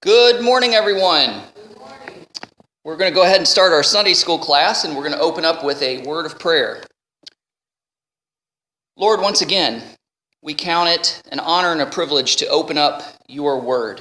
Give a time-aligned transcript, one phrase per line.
[0.00, 1.42] Good morning, everyone.
[2.84, 5.20] We're going to go ahead and start our Sunday school class, and we're going to
[5.20, 6.84] open up with a word of prayer.
[8.96, 9.82] Lord, once again,
[10.40, 14.00] we count it an honor and a privilege to open up your word.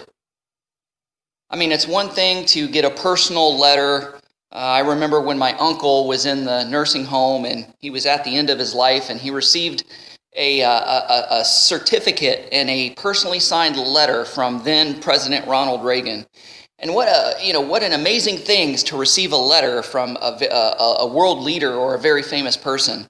[1.50, 4.20] I mean, it's one thing to get a personal letter.
[4.52, 8.24] Uh, I remember when my uncle was in the nursing home and he was at
[8.24, 9.84] the end of his life, and he received
[10.38, 16.26] a, uh, a, a, certificate and a personally signed letter from then President Ronald Reagan.
[16.80, 20.16] And what a you know what an amazing thing is to receive a letter from
[20.22, 23.08] a, a, a world leader or a very famous person.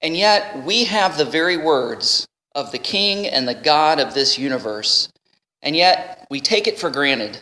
[0.00, 4.36] And yet we have the very words of the King and the God of this
[4.36, 5.08] universe,
[5.62, 7.38] and yet we take it for granted.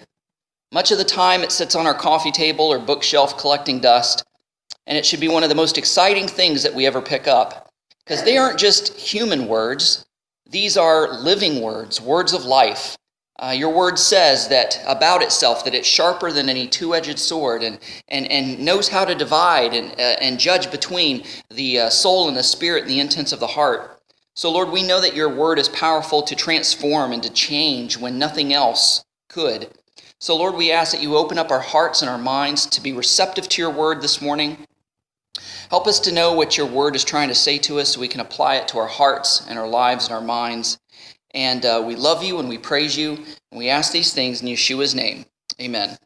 [0.72, 4.22] Much of the time it sits on our coffee table or bookshelf collecting dust,
[4.86, 7.69] and it should be one of the most exciting things that we ever pick up.
[8.10, 10.04] Because they aren't just human words,
[10.44, 12.98] these are living words, words of life.
[13.38, 17.78] Uh, your word says that about itself that it's sharper than any two-edged sword and,
[18.08, 22.36] and, and knows how to divide and, uh, and judge between the uh, soul and
[22.36, 24.00] the spirit and the intents of the heart.
[24.34, 28.18] So, Lord, we know that your word is powerful to transform and to change when
[28.18, 29.68] nothing else could.
[30.18, 32.92] So, Lord, we ask that you open up our hearts and our minds to be
[32.92, 34.66] receptive to your word this morning.
[35.70, 38.08] Help us to know what your word is trying to say to us so we
[38.08, 40.80] can apply it to our hearts and our lives and our minds.
[41.32, 43.12] And uh, we love you and we praise you.
[43.52, 45.24] And we ask these things in Yeshua's name.
[45.60, 45.96] Amen.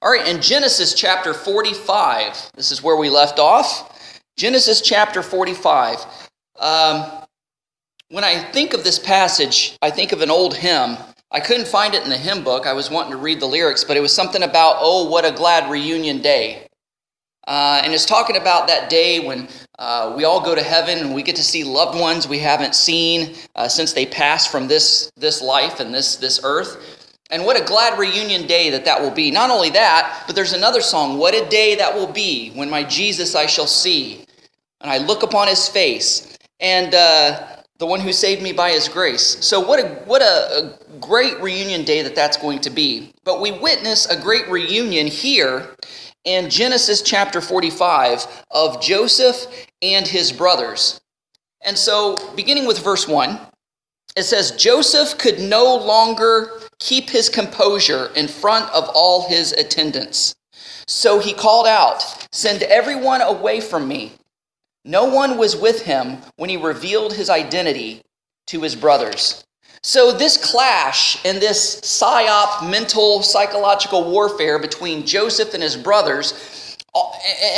[0.00, 4.20] All right, in Genesis chapter 45, this is where we left off.
[4.36, 6.04] Genesis chapter 45.
[6.60, 7.10] Um,
[8.10, 10.98] when I think of this passage, I think of an old hymn.
[11.32, 12.64] I couldn't find it in the hymn book.
[12.64, 15.32] I was wanting to read the lyrics, but it was something about, oh, what a
[15.32, 16.63] glad reunion day.
[17.46, 21.14] Uh, and it's talking about that day when uh, we all go to heaven and
[21.14, 25.10] we get to see loved ones we haven't seen uh, since they passed from this,
[25.16, 27.10] this life and this, this earth.
[27.30, 29.30] And what a glad reunion day that that will be.
[29.30, 32.84] Not only that, but there's another song, What a Day That Will Be When My
[32.84, 34.24] Jesus I Shall See.
[34.80, 36.36] And I look upon his face.
[36.60, 37.46] And uh,
[37.78, 39.44] the one who saved me by his grace.
[39.44, 40.24] So, what a, what a,
[40.94, 43.12] a great reunion day that that's going to be.
[43.24, 45.74] But we witness a great reunion here
[46.24, 49.46] in Genesis chapter 45 of Joseph
[49.82, 51.00] and his brothers.
[51.64, 53.38] And so, beginning with verse 1,
[54.16, 60.34] it says Joseph could no longer keep his composure in front of all his attendants.
[60.86, 64.12] So he called out, Send everyone away from me.
[64.84, 68.02] No one was with him when he revealed his identity
[68.48, 69.43] to his brothers.
[69.86, 77.02] So, this clash and this psyop, mental, psychological warfare between Joseph and his brothers, uh,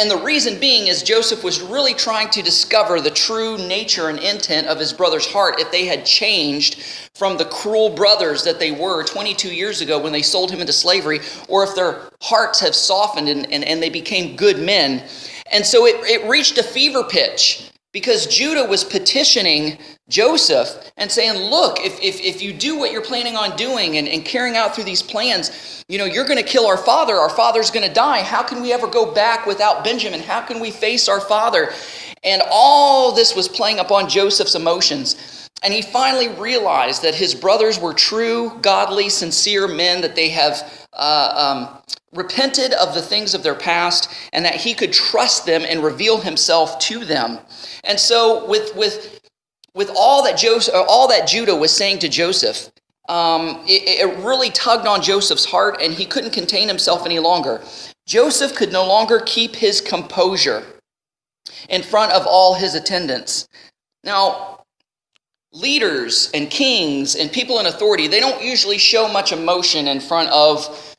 [0.01, 4.19] and the reason being is Joseph was really trying to discover the true nature and
[4.19, 6.83] intent of his brother's heart if they had changed
[7.15, 10.73] from the cruel brothers that they were 22 years ago when they sold him into
[10.73, 15.05] slavery, or if their hearts have softened and, and, and they became good men.
[15.53, 19.79] And so it, it reached a fever pitch because Judah was petitioning
[20.11, 20.69] Joseph
[20.99, 24.23] and saying, Look, if, if, if you do what you're planning on doing and, and
[24.23, 27.15] carrying out through these plans, you know, you're going to kill our father.
[27.15, 28.21] Our father's going to die.
[28.21, 30.21] How can we ever go back without Benjamin?
[30.21, 31.73] How can we face our father?
[32.23, 35.49] And all this was playing upon Joseph's emotions.
[35.63, 40.87] And he finally realized that his brothers were true, godly, sincere men, that they have
[40.93, 41.83] uh, um,
[42.17, 46.19] repented of the things of their past, and that he could trust them and reveal
[46.19, 47.39] himself to them.
[47.85, 49.21] And so, with, with,
[49.75, 52.71] with all, that Joseph, all that Judah was saying to Joseph,
[53.09, 57.63] um, it, it really tugged on Joseph's heart, and he couldn't contain himself any longer.
[58.07, 60.65] Joseph could no longer keep his composure
[61.69, 63.49] in front of all his attendants.
[64.05, 64.65] Now,
[65.53, 70.29] leaders and kings and people in authority, they don't usually show much emotion in front
[70.31, 70.96] of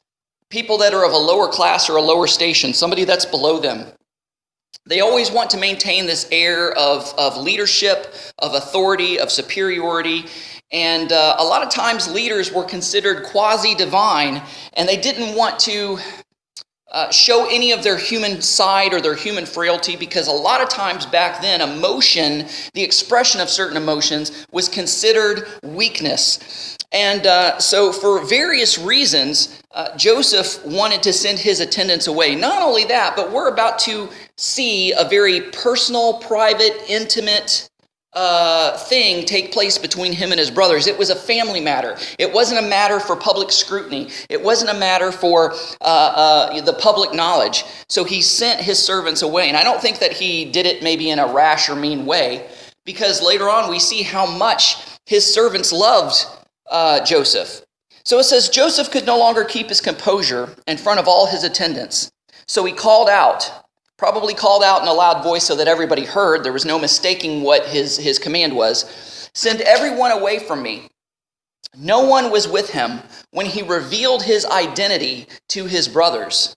[0.49, 3.85] people that are of a lower class or a lower station, somebody that's below them.
[4.85, 10.25] They always want to maintain this air of, of leadership, of authority, of superiority.
[10.71, 14.41] And uh, a lot of times leaders were considered quasi divine,
[14.73, 15.97] and they didn't want to
[16.91, 20.69] uh, show any of their human side or their human frailty because a lot of
[20.69, 26.77] times back then, emotion, the expression of certain emotions, was considered weakness.
[26.93, 32.35] And uh, so, for various reasons, uh, Joseph wanted to send his attendants away.
[32.35, 37.69] Not only that, but we're about to see a very personal, private, intimate
[38.13, 40.87] uh, thing take place between him and his brothers.
[40.87, 41.97] It was a family matter.
[42.17, 44.09] It wasn't a matter for public scrutiny.
[44.29, 47.63] It wasn't a matter for uh, uh, the public knowledge.
[47.89, 49.49] So he sent his servants away.
[49.49, 52.49] And I don't think that he did it maybe in a rash or mean way,
[52.85, 56.25] because later on we see how much his servants loved
[56.71, 57.66] uh, Joseph.
[58.07, 61.43] So it says Joseph could no longer keep his composure in front of all his
[61.43, 62.09] attendants.
[62.47, 63.51] So he called out,
[63.97, 66.41] probably called out in a loud voice so that everybody heard.
[66.41, 70.87] There was no mistaking what his, his command was Send everyone away from me.
[71.77, 73.01] No one was with him
[73.31, 76.55] when he revealed his identity to his brothers.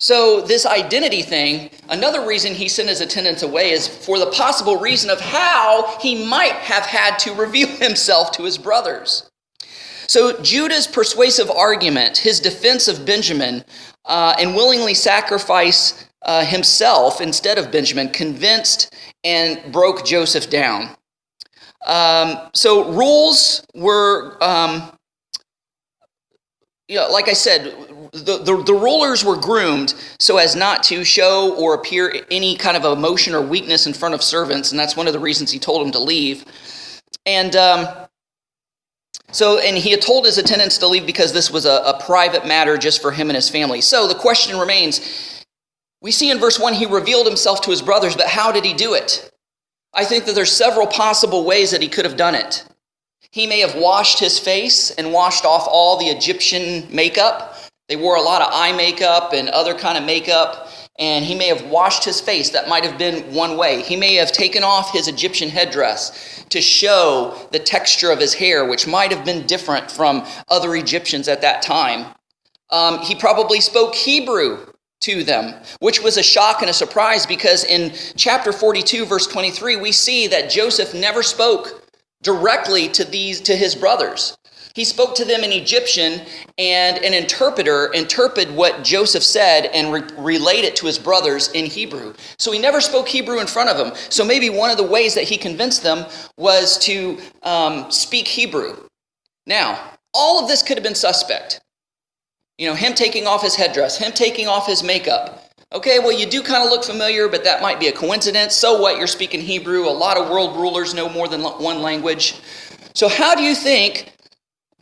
[0.00, 4.80] So, this identity thing, another reason he sent his attendants away is for the possible
[4.80, 9.30] reason of how he might have had to reveal himself to his brothers.
[10.06, 13.64] So, Judah's persuasive argument, his defense of Benjamin,
[14.04, 20.96] uh, and willingly sacrifice uh, himself instead of Benjamin, convinced and broke Joseph down.
[21.86, 24.92] Um, so, rules were, um,
[26.88, 27.64] you know, like I said,
[28.12, 32.76] the, the, the, rulers were groomed so as not to show or appear any kind
[32.76, 35.58] of emotion or weakness in front of servants, and that's one of the reasons he
[35.58, 36.44] told them to leave.
[37.26, 37.88] And um,
[39.32, 42.46] so, and he had told his attendants to leave because this was a, a private
[42.46, 43.80] matter just for him and his family.
[43.80, 45.34] So the question remains
[46.00, 48.74] we see in verse 1 he revealed himself to his brothers, but how did he
[48.74, 49.30] do it?
[49.94, 52.64] I think that there's several possible ways that he could have done it.
[53.30, 57.56] He may have washed his face and washed off all the Egyptian makeup.
[57.88, 60.68] They wore a lot of eye makeup and other kind of makeup,
[60.98, 62.50] and he may have washed his face.
[62.50, 63.82] That might have been one way.
[63.82, 68.64] He may have taken off his Egyptian headdress to show the texture of his hair,
[68.64, 72.14] which might have been different from other Egyptians at that time.
[72.70, 74.66] Um, he probably spoke Hebrew
[75.00, 79.76] to them, which was a shock and a surprise because in chapter 42, verse 23,
[79.76, 81.84] we see that Joseph never spoke
[82.22, 84.36] directly to these to his brothers.
[84.74, 86.20] He spoke to them in Egyptian,
[86.58, 91.66] and an interpreter interpreted what Joseph said and re- relayed it to his brothers in
[91.66, 92.12] Hebrew.
[92.40, 93.92] So he never spoke Hebrew in front of them.
[94.10, 96.06] So maybe one of the ways that he convinced them
[96.36, 98.76] was to um, speak Hebrew.
[99.46, 101.60] Now, all of this could have been suspect.
[102.58, 105.40] You know, him taking off his headdress, him taking off his makeup.
[105.72, 108.56] Okay, well, you do kind of look familiar, but that might be a coincidence.
[108.56, 108.96] So what?
[108.98, 109.88] You're speaking Hebrew.
[109.88, 112.40] A lot of world rulers know more than one language.
[112.94, 114.13] So, how do you think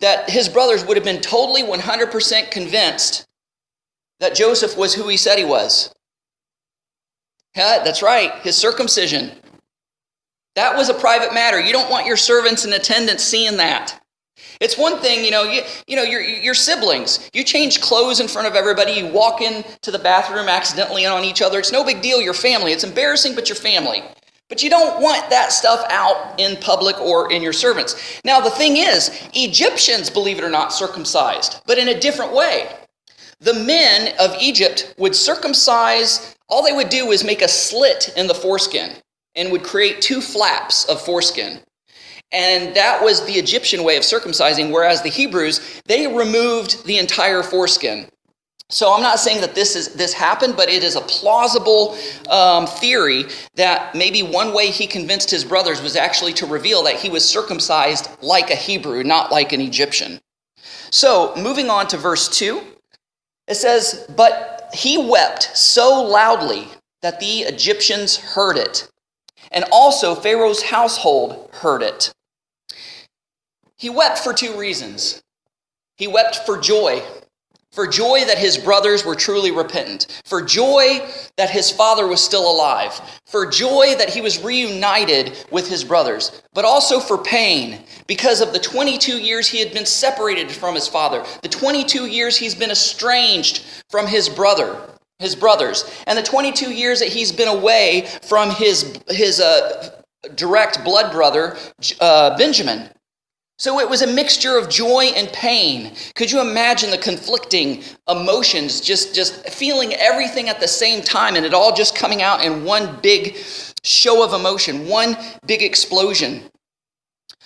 [0.03, 3.25] that his brothers would have been totally 100% convinced
[4.21, 5.95] that Joseph was who he said he was?
[7.57, 9.31] Yeah, that's right, his circumcision.
[10.57, 11.61] That was a private matter.
[11.61, 13.99] You don't want your servants and attendants seeing that.
[14.61, 18.29] It's one thing, you know, you, you know, your, your siblings, you change clothes in
[18.29, 21.59] front of everybody, you walk into the bathroom accidentally on each other.
[21.59, 22.73] It's no big deal, your family.
[22.73, 24.03] It's embarrassing, but your family.
[24.53, 28.21] But you don't want that stuff out in public or in your servants.
[28.23, 32.71] Now, the thing is, Egyptians, believe it or not, circumcised, but in a different way.
[33.41, 38.27] The men of Egypt would circumcise, all they would do is make a slit in
[38.27, 38.91] the foreskin
[39.35, 41.61] and would create two flaps of foreskin.
[42.31, 47.43] And that was the Egyptian way of circumcising, whereas the Hebrews, they removed the entire
[47.43, 48.07] foreskin.
[48.73, 51.95] So I'm not saying that this is this happened, but it is a plausible
[52.31, 56.95] um, theory that maybe one way he convinced his brothers was actually to reveal that
[56.95, 60.21] he was circumcised like a Hebrew, not like an Egyptian.
[60.91, 62.63] So moving on to verse two,
[63.47, 66.67] it says, "But he wept so loudly
[67.03, 68.89] that the Egyptians heard it,
[69.51, 72.11] and also Pharaoh's household heard it."
[73.77, 75.23] He wept for two reasons.
[75.99, 77.03] He wept for joy,
[77.73, 81.01] for joy that his brothers were truly repentant, for joy
[81.37, 86.43] that his father was still alive, for joy that he was reunited with his brothers,
[86.53, 90.87] but also for pain because of the 22 years he had been separated from his
[90.87, 94.79] father, the 22 years he's been estranged from his brother,
[95.19, 99.91] his brothers, and the 22 years that he's been away from his his uh,
[100.35, 101.57] direct blood brother
[102.01, 102.91] uh, Benjamin.
[103.63, 105.93] So it was a mixture of joy and pain.
[106.17, 111.47] Could you imagine the conflicting emotions, just, just feeling everything at the same time and
[111.47, 113.37] it all just coming out in one big
[113.85, 115.17] show of emotion, one
[115.47, 116.43] big explosion?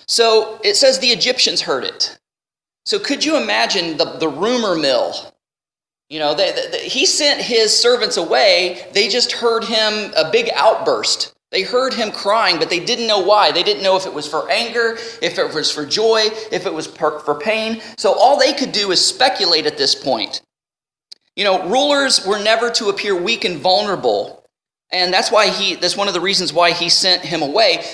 [0.07, 2.19] So it says the Egyptians heard it.
[2.87, 5.35] So could you imagine the, the rumor mill?
[6.09, 8.87] You know, they, they, he sent his servants away.
[8.95, 11.36] They just heard him a big outburst.
[11.53, 13.53] They heard him crying, but they didn't know why.
[13.53, 16.75] They didn't know if it was for anger, if it was for joy, if it
[16.75, 17.81] was for pain.
[17.97, 20.43] So all they could do is speculate at this point.
[21.37, 24.45] You know, rulers were never to appear weak and vulnerable.
[24.91, 27.85] And that's why he, that's one of the reasons why he sent him away.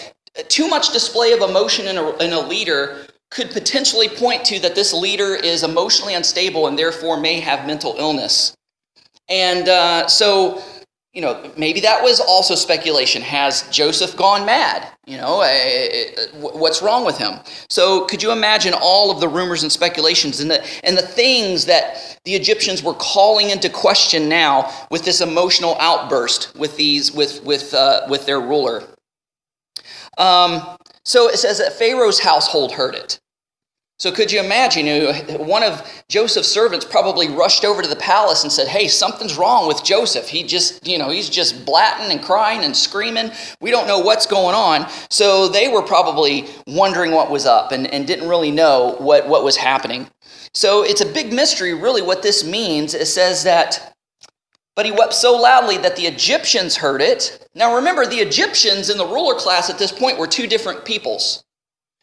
[0.48, 4.74] Too much display of emotion in a, in a leader could potentially point to that
[4.74, 8.54] this leader is emotionally unstable and therefore may have mental illness.
[9.28, 10.62] And uh, so
[11.12, 13.20] you know, maybe that was also speculation.
[13.20, 14.88] Has Joseph gone mad?
[15.06, 15.44] You know,
[16.34, 17.38] what's wrong with him?
[17.68, 21.66] So, could you imagine all of the rumors and speculations and the, and the things
[21.66, 27.42] that the Egyptians were calling into question now with this emotional outburst with these with
[27.44, 28.82] with uh, with their ruler?
[30.16, 30.62] Um,
[31.04, 33.20] so it says that Pharaoh's household heard it.
[34.02, 35.16] So could you imagine,
[35.46, 39.68] one of Joseph's servants probably rushed over to the palace and said, "Hey, something's wrong
[39.68, 40.28] with Joseph.
[40.28, 43.30] He just, you know, he's just blatting and crying and screaming.
[43.60, 47.86] We don't know what's going on." So they were probably wondering what was up and,
[47.94, 50.08] and didn't really know what, what was happening.
[50.52, 52.94] So it's a big mystery, really, what this means.
[52.94, 53.94] It says that,
[54.74, 57.48] but he wept so loudly that the Egyptians heard it.
[57.54, 61.44] Now remember, the Egyptians in the ruler class at this point were two different peoples.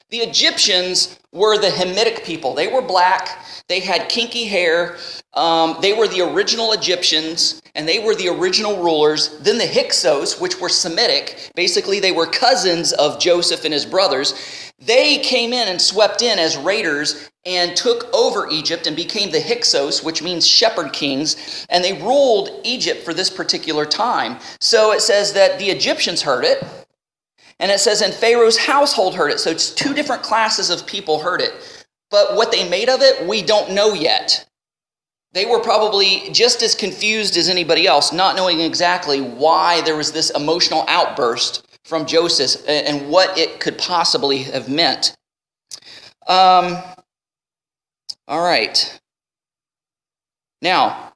[0.10, 2.56] The Egyptians were the Hamitic people.
[2.56, 4.98] They were black, they had kinky hair,
[5.36, 9.38] um, they were the original Egyptians, and they were the original rulers.
[9.40, 14.34] Then the Hyksos, which were Semitic, basically they were cousins of Joseph and his brothers,
[14.80, 19.42] they came in and swept in as raiders and took over Egypt and became the
[19.42, 24.40] Hyksos, which means shepherd kings, and they ruled Egypt for this particular time.
[24.60, 26.64] So it says that the Egyptians heard it.
[27.60, 29.40] And it says, and Pharaoh's household heard it.
[29.40, 31.86] So it's two different classes of people heard it.
[32.10, 34.46] But what they made of it, we don't know yet.
[35.34, 40.12] They were probably just as confused as anybody else, not knowing exactly why there was
[40.12, 45.16] this emotional outburst from Joseph and what it could possibly have meant.
[46.28, 46.78] Um,
[48.28, 49.00] all right.
[50.62, 51.14] Now,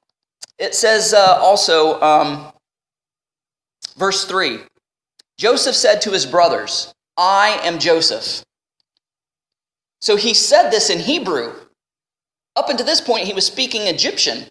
[0.58, 2.52] it says uh, also, um,
[3.96, 4.60] verse 3
[5.38, 8.44] Joseph said to his brothers, I am Joseph.
[10.00, 11.54] So he said this in Hebrew.
[12.56, 14.44] Up until this point, he was speaking Egyptian.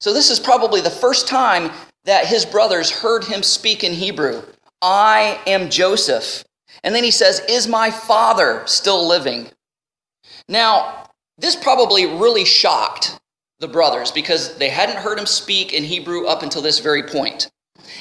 [0.00, 1.70] So this is probably the first time
[2.04, 4.42] that his brothers heard him speak in Hebrew.
[4.80, 6.44] I am Joseph.
[6.84, 9.48] And then he says, Is my father still living?
[10.48, 11.08] Now,
[11.38, 13.18] this probably really shocked
[13.58, 17.50] the brothers because they hadn't heard him speak in Hebrew up until this very point.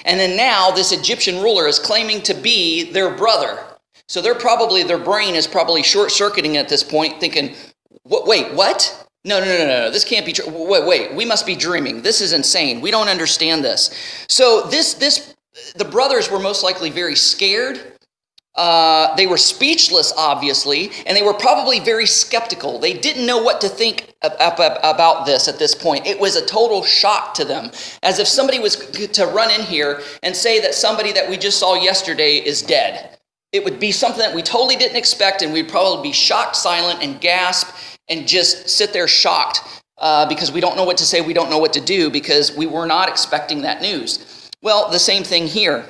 [0.03, 3.63] And then now this Egyptian ruler is claiming to be their brother.
[4.07, 7.55] So they're probably, their brain is probably short circuiting at this point, thinking,
[8.03, 9.07] wait, what?
[9.23, 9.91] No, no, no, no, no.
[9.91, 10.45] This can't be true.
[10.47, 11.15] Wait, wait.
[11.15, 12.03] We must be dreaming.
[12.03, 12.81] This is insane.
[12.81, 13.89] We don't understand this.
[14.29, 15.33] So this, this,
[15.75, 17.94] the brothers were most likely very scared
[18.55, 22.79] uh, they were speechless, obviously, and they were probably very skeptical.
[22.79, 26.07] They didn't know what to think about this at this point.
[26.07, 27.71] It was a total shock to them,
[28.01, 31.59] as if somebody was to run in here and say that somebody that we just
[31.59, 33.17] saw yesterday is dead.
[33.51, 37.03] It would be something that we totally didn't expect, and we'd probably be shocked, silent,
[37.03, 37.67] and gasp
[38.07, 41.49] and just sit there shocked uh, because we don't know what to say, we don't
[41.49, 44.49] know what to do because we were not expecting that news.
[44.61, 45.85] Well, the same thing here.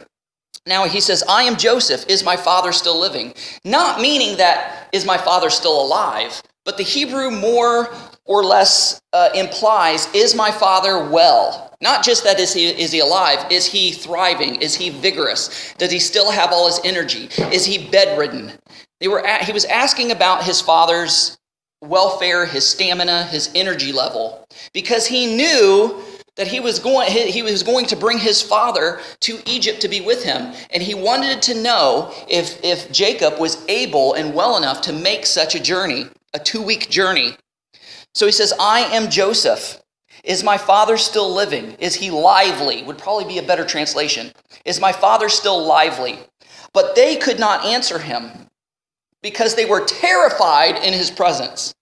[0.68, 2.06] Now he says, I am Joseph.
[2.10, 3.34] Is my father still living?
[3.64, 6.42] Not meaning that, is my father still alive?
[6.64, 7.94] But the Hebrew more
[8.26, 11.72] or less uh, implies, is my father well?
[11.82, 14.56] Not just that is he, is he alive, is he thriving?
[14.56, 15.74] Is he vigorous?
[15.78, 17.30] Does he still have all his energy?
[17.54, 18.54] Is he bedridden?
[19.00, 21.38] They were at, he was asking about his father's
[21.84, 26.02] welfare, his stamina, his energy level, because he knew
[26.36, 30.02] that he was going he was going to bring his father to Egypt to be
[30.02, 30.54] with him.
[30.72, 35.26] And he wanted to know if if Jacob was able and well enough to make
[35.26, 37.36] such a journey a 2 week journey.
[38.14, 39.82] So he says I am Joseph.
[40.24, 41.74] Is my father still living?
[41.74, 42.84] Is he lively?
[42.84, 44.32] Would probably be a better translation.
[44.66, 46.20] Is my father still lively?
[46.74, 48.32] But they could not answer him
[49.22, 51.74] because they were terrified in his presence.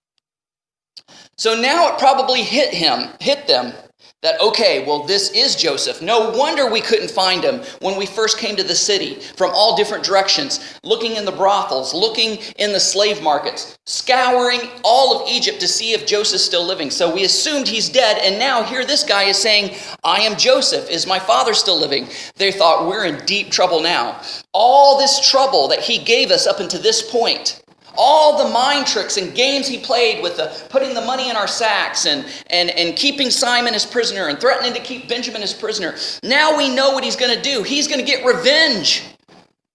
[1.38, 3.74] So now it probably hit him hit them
[4.24, 6.02] that, okay, well, this is Joseph.
[6.02, 9.76] No wonder we couldn't find him when we first came to the city from all
[9.76, 15.60] different directions, looking in the brothels, looking in the slave markets, scouring all of Egypt
[15.60, 16.90] to see if Joseph's still living.
[16.90, 19.76] So we assumed he's dead, and now here this guy is saying,
[20.06, 20.90] I am Joseph.
[20.90, 22.08] Is my father still living?
[22.38, 24.22] They thought, we're in deep trouble now.
[24.54, 27.62] All this trouble that he gave us up until this point
[27.96, 31.48] all the mind tricks and games he played with the, putting the money in our
[31.48, 35.96] sacks and, and, and keeping Simon as prisoner and threatening to keep Benjamin as prisoner.
[36.24, 37.64] Now we know what he's going to do.
[37.64, 39.04] He's going to get revenge.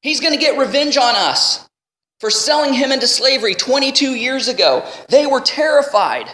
[0.03, 1.69] He's going to get revenge on us
[2.21, 4.89] for selling him into slavery 22 years ago.
[5.09, 6.29] They were terrified.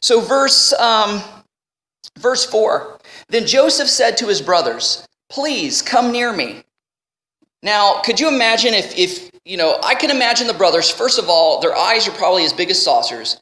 [0.00, 1.22] So, verse, um,
[2.18, 2.98] verse 4
[3.28, 6.62] Then Joseph said to his brothers, Please come near me.
[7.62, 11.28] Now, could you imagine if, if you know, I can imagine the brothers, first of
[11.28, 13.40] all, their eyes are probably as big as saucers.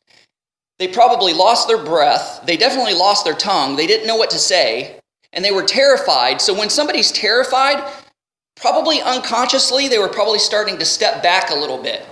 [0.79, 2.43] They probably lost their breath.
[2.45, 3.75] They definitely lost their tongue.
[3.75, 5.01] They didn't know what to say.
[5.33, 6.41] and they were terrified.
[6.41, 7.83] So when somebody's terrified,
[8.55, 12.07] probably unconsciously, they were probably starting to step back a little bit,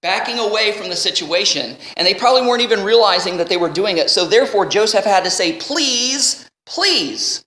[0.00, 1.76] backing away from the situation.
[1.98, 4.08] And they probably weren't even realizing that they were doing it.
[4.08, 7.44] So therefore, Joseph had to say, Please, please.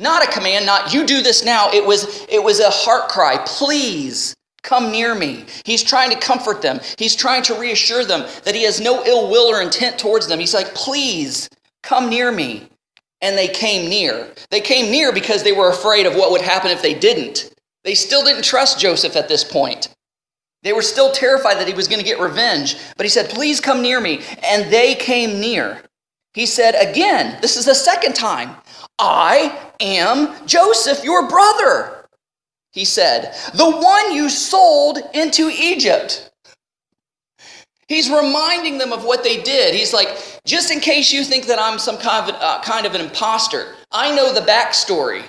[0.00, 1.70] Not a command, not you do this now.
[1.70, 3.36] It was, it was a heart cry.
[3.46, 5.44] Please come near me.
[5.64, 6.80] He's trying to comfort them.
[6.98, 10.38] He's trying to reassure them that he has no ill will or intent towards them.
[10.38, 11.48] He's like, please
[11.82, 12.68] come near me
[13.20, 14.28] and they came near.
[14.50, 17.54] They came near because they were afraid of what would happen if they didn't.
[17.84, 19.88] They still didn't trust Joseph at this point.
[20.62, 23.60] They were still terrified that he was going to get revenge, but he said, Please
[23.60, 24.20] come near me.
[24.44, 25.82] And they came near.
[26.34, 28.54] He said, Again, this is the second time,
[28.98, 32.01] I am Joseph, your brother.
[32.72, 36.30] He said, The one you sold into Egypt.
[37.88, 39.74] He's reminding them of what they did.
[39.74, 42.94] He's like, just in case you think that I'm some kind of, uh, kind of
[42.94, 45.22] an imposter, I know the backstory.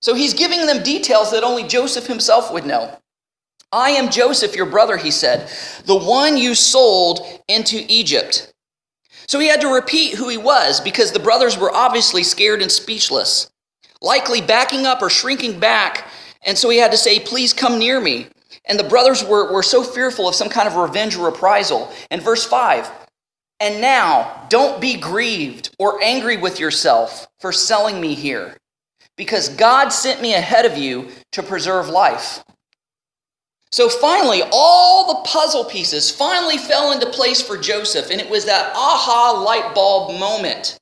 [0.00, 2.98] So he's giving them details that only Joseph himself would know.
[3.70, 5.48] I am Joseph, your brother, he said,
[5.86, 8.52] the one you sold into Egypt.
[9.26, 12.70] So he had to repeat who he was because the brothers were obviously scared and
[12.70, 13.50] speechless,
[14.02, 16.08] likely backing up or shrinking back.
[16.44, 18.28] And so he had to say, Please come near me.
[18.66, 21.92] And the brothers were, were so fearful of some kind of revenge or reprisal.
[22.10, 22.90] And verse 5
[23.60, 28.56] And now don't be grieved or angry with yourself for selling me here,
[29.16, 32.42] because God sent me ahead of you to preserve life.
[33.70, 38.44] So finally, all the puzzle pieces finally fell into place for Joseph, and it was
[38.44, 40.78] that aha light bulb moment.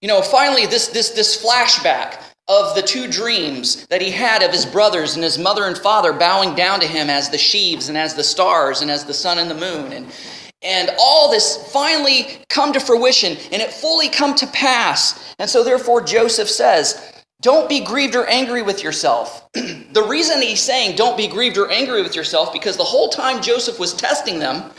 [0.00, 4.52] You know, finally, this, this, this flashback of the two dreams that he had of
[4.52, 7.98] his brothers and his mother and father bowing down to him as the sheaves and
[7.98, 9.92] as the stars and as the sun and the moon.
[9.92, 10.06] And
[10.62, 15.34] and all this finally come to fruition and it fully come to pass.
[15.38, 19.48] And so therefore joseph says don't be grieved or angry with yourself.
[19.92, 23.40] The reason he's saying don't be grieved or angry with yourself because the whole time
[23.40, 24.70] joseph was testing them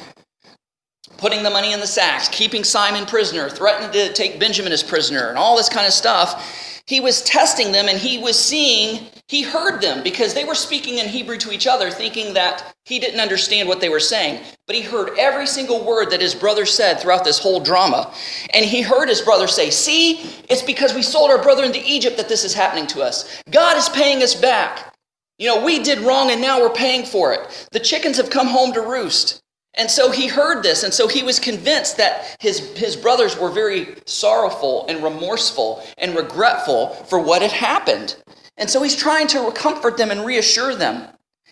[1.18, 5.30] putting the money in the sacks keeping simon prisoner threatening to take benjamin as prisoner
[5.30, 9.44] and all this kind of stuff he was testing them and he was seeing, he
[9.44, 13.20] heard them because they were speaking in Hebrew to each other, thinking that he didn't
[13.20, 14.42] understand what they were saying.
[14.66, 18.14] But he heard every single word that his brother said throughout this whole drama.
[18.54, 22.16] And he heard his brother say, See, it's because we sold our brother into Egypt
[22.18, 23.44] that this is happening to us.
[23.52, 24.96] God is paying us back.
[25.40, 27.68] You know, we did wrong and now we're paying for it.
[27.72, 29.42] The chickens have come home to roost.
[29.78, 33.52] And so he heard this, and so he was convinced that his, his brothers were
[33.52, 38.16] very sorrowful and remorseful and regretful for what had happened.
[38.58, 41.08] And so he's trying to comfort them and reassure them.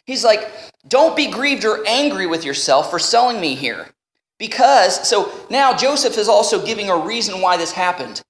[0.05, 0.51] He's like,
[0.87, 3.87] Don't be grieved or angry with yourself for selling me here.
[4.39, 8.21] Because, so now Joseph is also giving a reason why this happened.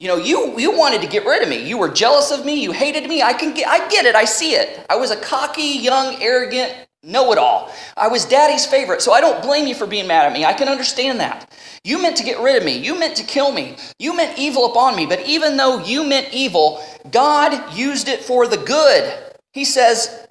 [0.00, 1.68] You know, you, you wanted to get rid of me.
[1.68, 2.62] You were jealous of me.
[2.62, 3.20] You hated me.
[3.22, 4.14] I can get, I get it.
[4.14, 4.84] I see it.
[4.88, 7.72] I was a cocky, young, arrogant, know it all.
[7.96, 10.44] I was daddy's favorite, so I don't blame you for being mad at me.
[10.44, 11.52] I can understand that.
[11.84, 12.76] You meant to get rid of me.
[12.76, 13.76] You meant to kill me.
[13.98, 15.06] You meant evil upon me.
[15.06, 19.32] But even though you meant evil, God used it for the good.
[19.52, 20.26] He says,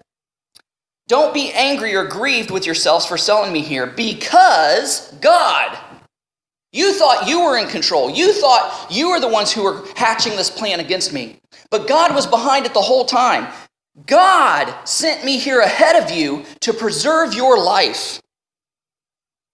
[1.08, 5.78] Don't be angry or grieved with yourselves for selling me here because God.
[6.74, 8.10] You thought you were in control.
[8.10, 11.40] You thought you were the ones who were hatching this plan against me.
[11.72, 13.52] But God was behind it the whole time.
[14.06, 18.22] God sent me here ahead of you to preserve your life.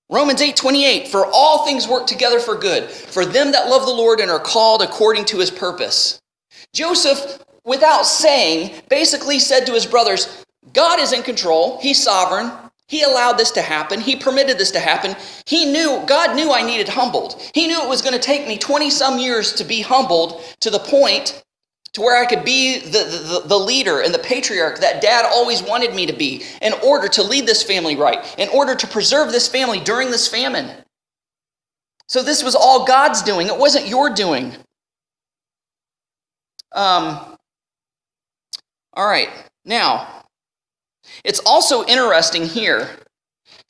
[0.10, 3.92] Romans 8 28, for all things work together for good, for them that love the
[3.92, 6.20] Lord and are called according to his purpose.
[6.74, 12.52] Joseph, without saying, basically said to his brothers, God is in control, he's sovereign.
[12.90, 14.02] He allowed this to happen.
[14.02, 15.16] He permitted this to happen.
[15.48, 17.42] He knew, God knew I needed humbled.
[17.56, 20.70] He knew it was going to take me 20 some years to be humbled to
[20.70, 21.44] the point
[21.94, 25.62] to where I could be the, the, the, leader and the patriarch that dad always
[25.62, 29.32] wanted me to be in order to lead this family right, in order to preserve
[29.32, 30.72] this family during this famine.
[32.08, 34.54] So this was all God's doing, it wasn't your doing.
[36.72, 37.38] Um,
[38.94, 39.30] all right,
[39.64, 40.24] now,
[41.24, 42.90] it's also interesting here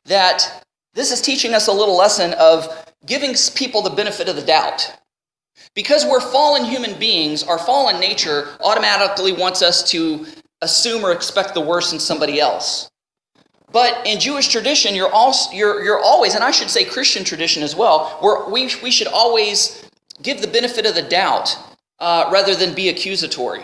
[0.05, 2.67] that this is teaching us a little lesson of
[3.05, 4.93] giving people the benefit of the doubt.
[5.75, 10.25] Because we're fallen human beings, our fallen nature automatically wants us to
[10.61, 12.89] assume or expect the worst in somebody else.
[13.71, 17.63] But in Jewish tradition, you're, also, you're, you're always, and I should say Christian tradition
[17.63, 19.83] as well, where we, we should always
[20.21, 21.57] give the benefit of the doubt
[21.99, 23.61] uh, rather than be accusatory.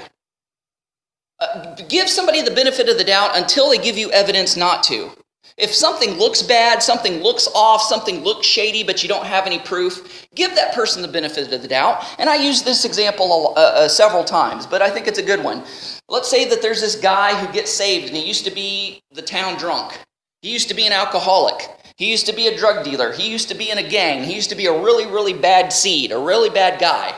[1.39, 5.11] Uh, give somebody the benefit of the doubt until they give you evidence not to.
[5.59, 9.59] If something looks bad, something looks off, something looks shady, but you don't have any
[9.59, 12.05] proof, give that person the benefit of the doubt.
[12.17, 15.43] And I use this example uh, uh, several times, but I think it's a good
[15.43, 15.65] one.
[16.07, 19.21] Let's say that there's this guy who gets saved and he used to be the
[19.21, 19.99] town drunk.
[20.41, 21.69] He used to be an alcoholic.
[21.97, 23.11] He used to be a drug dealer.
[23.11, 24.23] He used to be in a gang.
[24.23, 27.13] He used to be a really, really bad seed, a really bad guy.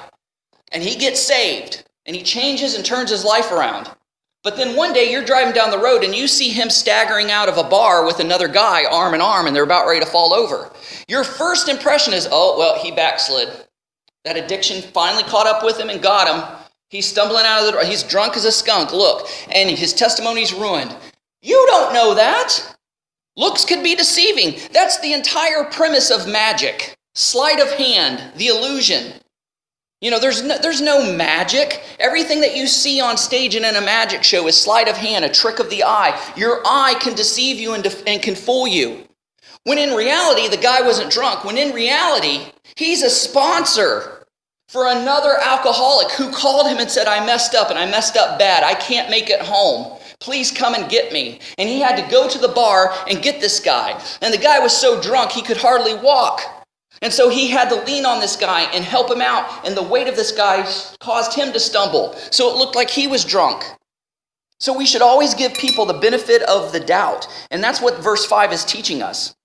[0.71, 3.91] And he gets saved and he changes and turns his life around.
[4.43, 7.47] But then one day you're driving down the road and you see him staggering out
[7.47, 10.34] of a bar with another guy arm in arm and they're about ready to fall
[10.34, 10.71] over.
[11.08, 13.49] Your first impression is, oh, well, he backslid.
[14.25, 16.58] That addiction finally caught up with him and got him.
[16.89, 17.86] He's stumbling out of the.
[17.86, 18.91] He's drunk as a skunk.
[18.91, 20.95] Look, and his testimony's ruined.
[21.41, 22.75] You don't know that.
[23.38, 24.60] Looks could be deceiving.
[24.73, 29.13] That's the entire premise of magic sleight of hand, the illusion.
[30.01, 31.83] You know, there's no, there's no magic.
[31.99, 35.23] Everything that you see on stage and in a magic show is sleight of hand,
[35.23, 36.19] a trick of the eye.
[36.35, 39.03] Your eye can deceive you and, def- and can fool you.
[39.63, 41.43] When in reality, the guy wasn't drunk.
[41.43, 44.25] When in reality, he's a sponsor
[44.67, 48.39] for another alcoholic who called him and said, I messed up and I messed up
[48.39, 48.63] bad.
[48.63, 49.99] I can't make it home.
[50.19, 51.41] Please come and get me.
[51.59, 54.01] And he had to go to the bar and get this guy.
[54.21, 56.61] And the guy was so drunk he could hardly walk.
[57.01, 59.83] And so he had to lean on this guy and help him out, and the
[59.83, 60.63] weight of this guy
[60.99, 62.13] caused him to stumble.
[62.29, 63.63] So it looked like he was drunk.
[64.59, 67.27] So we should always give people the benefit of the doubt.
[67.49, 69.35] And that's what verse 5 is teaching us.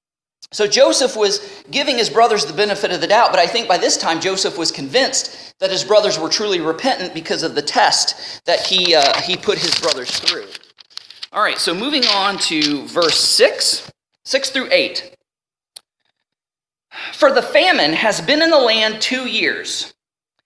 [0.53, 3.79] So Joseph was giving his brothers the benefit of the doubt, but I think by
[3.79, 8.45] this time Joseph was convinced that his brothers were truly repentant because of the test
[8.45, 10.47] that he, uh, he put his brothers through.
[11.33, 13.91] All right, so moving on to verse 6,
[14.25, 15.16] 6 through 8.
[17.13, 19.95] For the famine has been in the land two years,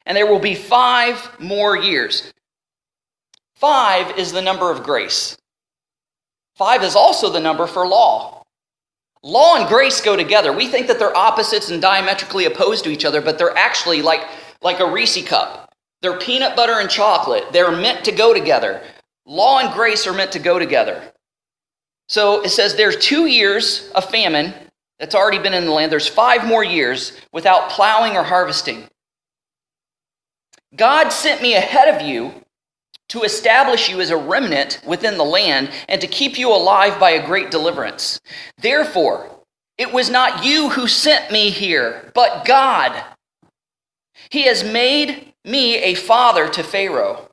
[0.06, 2.32] and there will be five more years.
[3.54, 5.36] Five is the number of grace.
[6.54, 8.42] Five is also the number for law.
[9.22, 10.52] Law and grace go together.
[10.52, 14.26] We think that they're opposites and diametrically opposed to each other, but they're actually like,
[14.62, 15.70] like a Reese cup.
[16.00, 17.44] They're peanut butter and chocolate.
[17.52, 18.82] They're meant to go together.
[19.26, 21.12] Law and grace are meant to go together.
[22.08, 24.54] So it says there's two years of famine
[25.00, 25.90] that's already been in the land.
[25.90, 28.84] There's five more years without plowing or harvesting.
[30.76, 32.32] God sent me ahead of you
[33.08, 37.10] to establish you as a remnant within the land and to keep you alive by
[37.10, 38.20] a great deliverance.
[38.58, 39.28] Therefore,
[39.78, 43.02] it was not you who sent me here, but God.
[44.28, 47.30] He has made me a father to Pharaoh,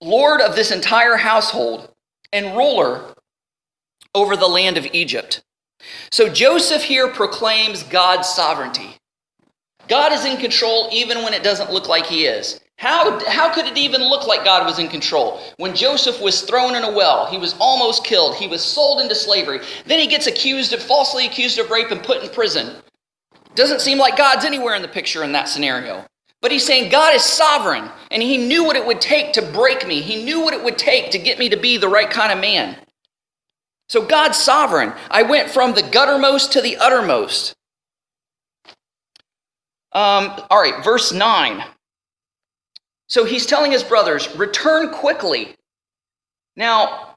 [0.00, 1.92] Lord of this entire household,
[2.32, 3.14] and ruler
[4.14, 5.42] over the land of Egypt.
[6.10, 8.96] So Joseph here proclaims God's sovereignty.
[9.88, 12.60] God is in control even when it doesn't look like he is.
[12.76, 15.38] How, how could it even look like God was in control?
[15.58, 19.14] When Joseph was thrown in a well, he was almost killed, he was sold into
[19.14, 19.60] slavery.
[19.84, 22.76] Then he gets accused of falsely accused of rape and put in prison.
[23.54, 26.06] Doesn't seem like God's anywhere in the picture in that scenario.
[26.40, 29.86] But he's saying God is sovereign, and he knew what it would take to break
[29.86, 30.00] me.
[30.00, 32.38] He knew what it would take to get me to be the right kind of
[32.38, 32.76] man.
[33.90, 34.92] So God's sovereign.
[35.10, 37.56] I went from the guttermost to the uttermost.
[39.90, 41.64] Um, all right, verse 9.
[43.08, 45.56] So he's telling his brothers, return quickly.
[46.54, 47.16] Now,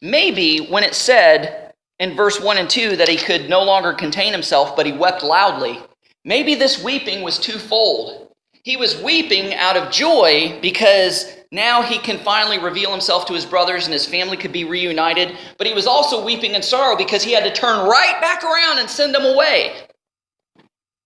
[0.00, 4.32] maybe when it said in verse 1 and 2 that he could no longer contain
[4.32, 5.80] himself, but he wept loudly,
[6.24, 8.32] maybe this weeping was twofold.
[8.62, 13.44] He was weeping out of joy because now he can finally reveal himself to his
[13.44, 15.36] brothers and his family could be reunited.
[15.58, 18.78] But he was also weeping in sorrow because he had to turn right back around
[18.78, 19.74] and send them away.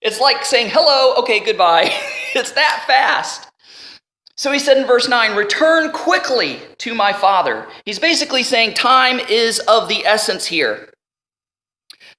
[0.01, 1.93] It's like saying, hello, okay, goodbye.
[2.35, 3.51] it's that fast.
[4.37, 7.67] So he said in verse 9, Return quickly to my father.
[7.85, 10.93] He's basically saying, Time is of the essence here.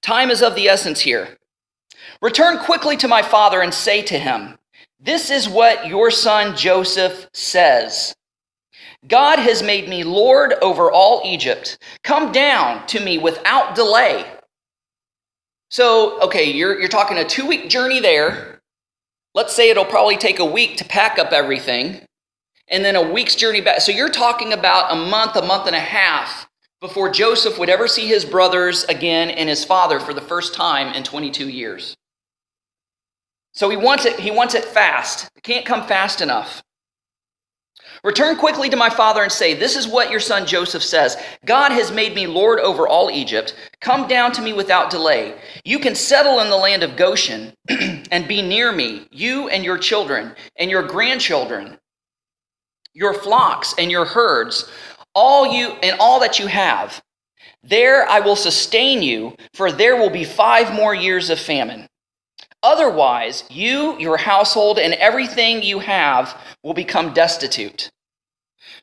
[0.01, 1.37] Time is of the essence here.
[2.21, 4.57] Return quickly to my father and say to him,
[4.99, 8.15] this is what your son Joseph says
[9.07, 11.77] God has made me Lord over all Egypt.
[12.03, 14.25] Come down to me without delay.
[15.69, 18.61] So, okay, you're, you're talking a two week journey there.
[19.35, 22.01] Let's say it'll probably take a week to pack up everything,
[22.69, 23.81] and then a week's journey back.
[23.81, 26.47] So, you're talking about a month, a month and a half
[26.79, 30.93] before Joseph would ever see his brothers again and his father for the first time
[30.93, 31.95] in 22 years.
[33.57, 35.31] So he wants it, he wants it fast.
[35.35, 36.61] It can't come fast enough.
[38.03, 41.71] Return quickly to my father and say, This is what your son Joseph says God
[41.71, 43.55] has made me Lord over all Egypt.
[43.81, 45.39] Come down to me without delay.
[45.65, 47.51] You can settle in the land of Goshen
[48.11, 51.79] and be near me, you and your children and your grandchildren,
[52.93, 54.69] your flocks and your herds,
[55.15, 57.01] all you and all that you have.
[57.63, 61.87] There I will sustain you, for there will be five more years of famine.
[62.63, 67.89] Otherwise, you, your household, and everything you have will become destitute.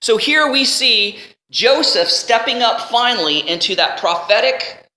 [0.00, 1.18] So here we see
[1.50, 4.88] Joseph stepping up finally into that prophetic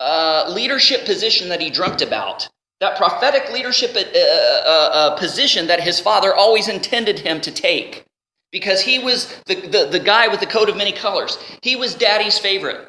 [0.00, 2.48] uh, leadership position that he dreamt about.
[2.80, 8.04] That prophetic leadership uh, uh, uh, position that his father always intended him to take.
[8.52, 11.38] Because he was the, the, the guy with the coat of many colors.
[11.62, 12.88] He was daddy's favorite.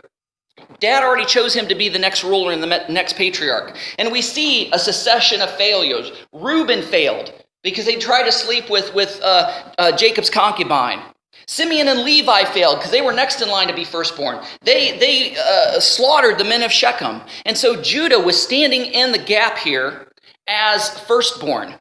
[0.79, 3.75] Dad already chose him to be the next ruler and the next patriarch.
[3.97, 6.11] And we see a succession of failures.
[6.33, 11.01] Reuben failed because they tried to sleep with, with uh, uh, Jacob's concubine.
[11.47, 14.43] Simeon and Levi failed because they were next in line to be firstborn.
[14.61, 17.21] They, they uh, slaughtered the men of Shechem.
[17.45, 20.11] And so Judah was standing in the gap here
[20.47, 21.75] as firstborn.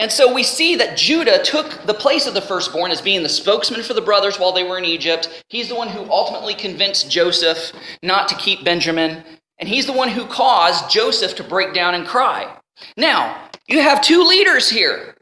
[0.00, 3.28] And so we see that Judah took the place of the firstborn as being the
[3.28, 5.44] spokesman for the brothers while they were in Egypt.
[5.48, 9.22] He's the one who ultimately convinced Joseph not to keep Benjamin.
[9.58, 12.56] And he's the one who caused Joseph to break down and cry.
[12.96, 15.14] Now, you have two leaders here.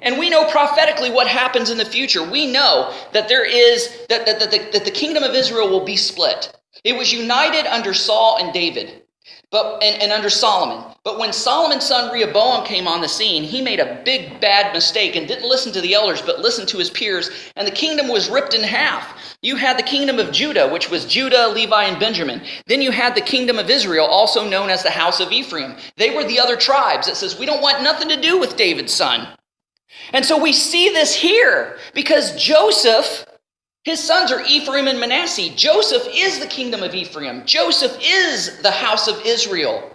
[0.00, 2.22] And we know prophetically what happens in the future.
[2.22, 5.84] We know that there is, that, that, that, the, that the kingdom of Israel will
[5.84, 6.56] be split.
[6.84, 9.02] It was united under Saul and David.
[9.50, 10.94] But and, and, under Solomon.
[11.04, 15.16] But when Solomon's son Rehoboam came on the scene, he made a big bad mistake
[15.16, 18.28] and didn't listen to the elders, but listened to his peers, and the kingdom was
[18.28, 19.36] ripped in half.
[19.40, 22.42] You had the kingdom of Judah, which was Judah, Levi, and Benjamin.
[22.66, 25.76] Then you had the kingdom of Israel, also known as the house of Ephraim.
[25.96, 28.92] They were the other tribes that says, We don't want nothing to do with David's
[28.92, 29.28] son.
[30.12, 33.24] And so we see this here because Joseph
[33.88, 35.48] his sons are Ephraim and Manasseh.
[35.56, 37.42] Joseph is the kingdom of Ephraim.
[37.46, 39.90] Joseph is the house of Israel.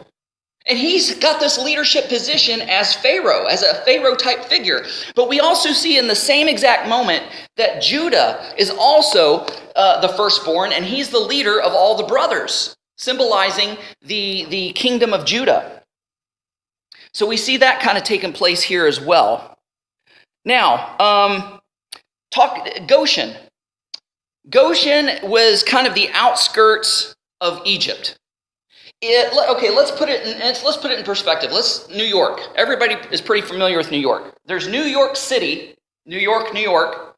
[0.66, 4.84] And he's got this leadership position as Pharaoh, as a Pharaoh type figure.
[5.14, 7.24] But we also see in the same exact moment
[7.58, 12.76] that Judah is also uh, the firstborn, and he's the leader of all the brothers,
[12.98, 15.84] symbolizing the, the kingdom of Judah.
[17.14, 19.60] So we see that kind of taking place here as well.
[20.46, 21.60] Now, um,
[22.32, 23.36] talk Goshen.
[24.50, 28.18] Goshen was kind of the outskirts of Egypt.
[29.02, 31.52] It, okay, let's put it in, let's put it in perspective.
[31.52, 32.40] Let's New York.
[32.56, 34.34] Everybody is pretty familiar with New York.
[34.46, 35.76] There's New York City,
[36.06, 37.16] New York, New York,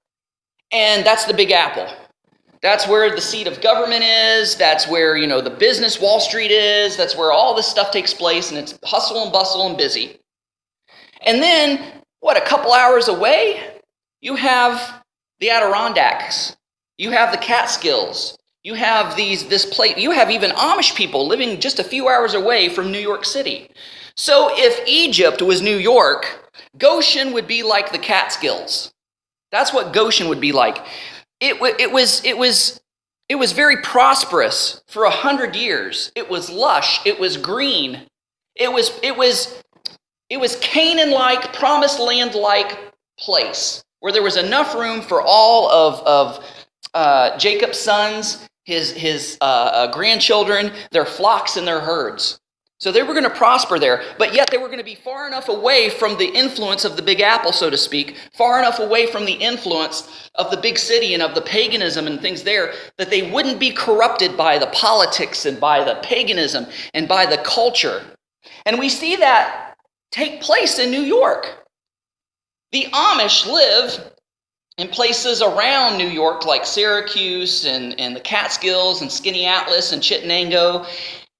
[0.71, 1.87] and that's the Big Apple.
[2.61, 4.55] That's where the seat of government is.
[4.55, 6.97] That's where you know the business Wall Street is.
[6.97, 10.17] That's where all this stuff takes place, and it's hustle and bustle and busy.
[11.23, 12.35] And then, what?
[12.35, 13.61] A couple hours away,
[14.21, 15.03] you have
[15.39, 16.55] the Adirondacks,
[16.97, 18.37] you have the Catskills.
[18.63, 19.97] You have these this plate.
[19.97, 23.69] You have even Amish people living just a few hours away from New York City.
[24.17, 28.91] So if Egypt was New York, Goshen would be like the Catskills.
[29.51, 30.79] That's what Goshen would be like.
[31.39, 32.79] It, it was it was
[33.29, 36.11] it was very prosperous for a hundred years.
[36.15, 37.05] It was lush.
[37.05, 38.07] It was green.
[38.55, 39.61] It was it was
[40.29, 42.79] it was Canaan-like, promised land-like
[43.19, 46.43] place where there was enough room for all of, of
[46.95, 52.39] uh, Jacob's sons, his, his uh, uh, grandchildren, their flocks and their herds.
[52.79, 55.27] So they were going to prosper there, but yet they were going to be far
[55.27, 59.07] enough away from the influence of the Big Apple, so to speak, far enough away
[59.07, 63.09] from the influence of the big city and of the paganism and things there, that
[63.09, 68.03] they wouldn't be corrupted by the politics and by the paganism and by the culture.
[68.65, 69.77] And we see that
[70.11, 71.65] take place in New York.
[72.71, 74.14] The Amish live
[74.77, 80.85] in places around New York, like Syracuse and, and the Catskills and Skaneateles and Chittenango.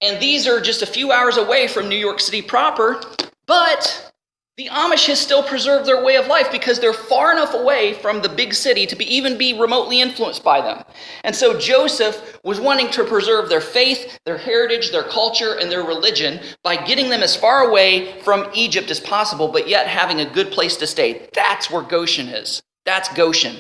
[0.02, 3.02] And these are just a few hours away from New York City proper,
[3.46, 4.14] but
[4.58, 8.22] the Amish has still preserved their way of life because they're far enough away from
[8.22, 10.82] the big city to be, even be remotely influenced by them.
[11.26, 15.84] And so Joseph was wanting to preserve their faith, their heritage, their culture, and their
[15.84, 20.34] religion by getting them as far away from Egypt as possible, but yet having a
[20.34, 21.28] good place to stay.
[21.34, 22.62] That's where Goshen is.
[22.86, 23.58] That's Goshen.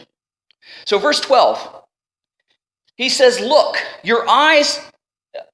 [0.86, 1.84] So, verse 12,
[2.96, 4.80] he says, Look, your eyes,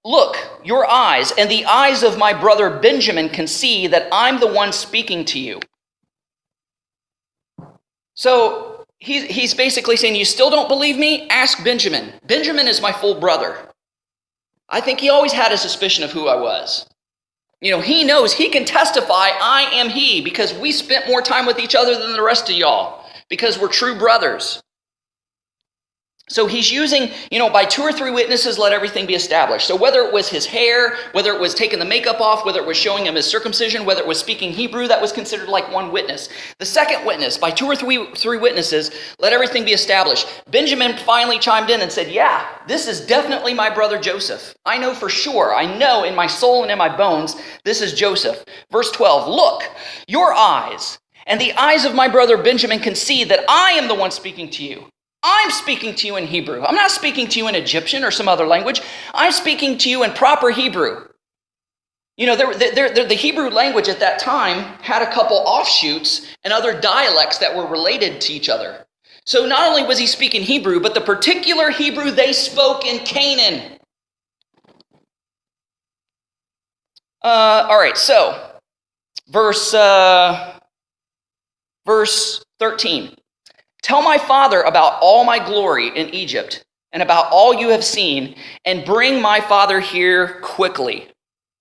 [0.04, 4.52] look, your eyes, and the eyes of my brother Benjamin can see that I'm the
[4.52, 5.60] one speaking to you.
[8.14, 11.28] So, he's, basically saying, You still don't believe me?
[11.30, 12.14] Ask Benjamin.
[12.28, 13.58] Benjamin is my full brother.
[14.70, 16.88] I think he always had a suspicion of who I was.
[17.60, 21.46] You know, he knows he can testify, I am he, because we spent more time
[21.46, 23.01] with each other than the rest of y'all
[23.32, 24.62] because we're true brothers.
[26.32, 29.68] So he's using, you know, by two or three witnesses, let everything be established.
[29.68, 32.66] So whether it was his hair, whether it was taking the makeup off, whether it
[32.66, 35.92] was showing him his circumcision, whether it was speaking Hebrew, that was considered like one
[35.92, 36.30] witness.
[36.58, 40.28] The second witness, by two or three, three witnesses, let everything be established.
[40.50, 44.56] Benjamin finally chimed in and said, Yeah, this is definitely my brother Joseph.
[44.66, 45.54] I know for sure.
[45.54, 48.46] I know in my soul and in my bones, this is Joseph.
[48.72, 49.64] Verse 12 Look,
[50.08, 53.96] your eyes and the eyes of my brother Benjamin can see that I am the
[53.96, 54.86] one speaking to you.
[55.24, 56.64] I'm speaking to you in Hebrew.
[56.64, 58.82] I'm not speaking to you in Egyptian or some other language.
[59.14, 61.08] I'm speaking to you in proper Hebrew.
[62.18, 66.36] You know, there, there, there, the Hebrew language at that time had a couple offshoots
[66.44, 68.86] and other dialects that were related to each other.
[69.26, 73.78] So not only was he speaking Hebrew, but the particular Hebrew they spoke in Canaan.
[77.24, 78.52] Uh, all right, so
[79.30, 80.60] verse uh,
[81.86, 83.16] verse 13.
[83.82, 86.64] Tell my father about all my glory in Egypt
[86.94, 91.08] and about all you have seen, and bring my father here quickly.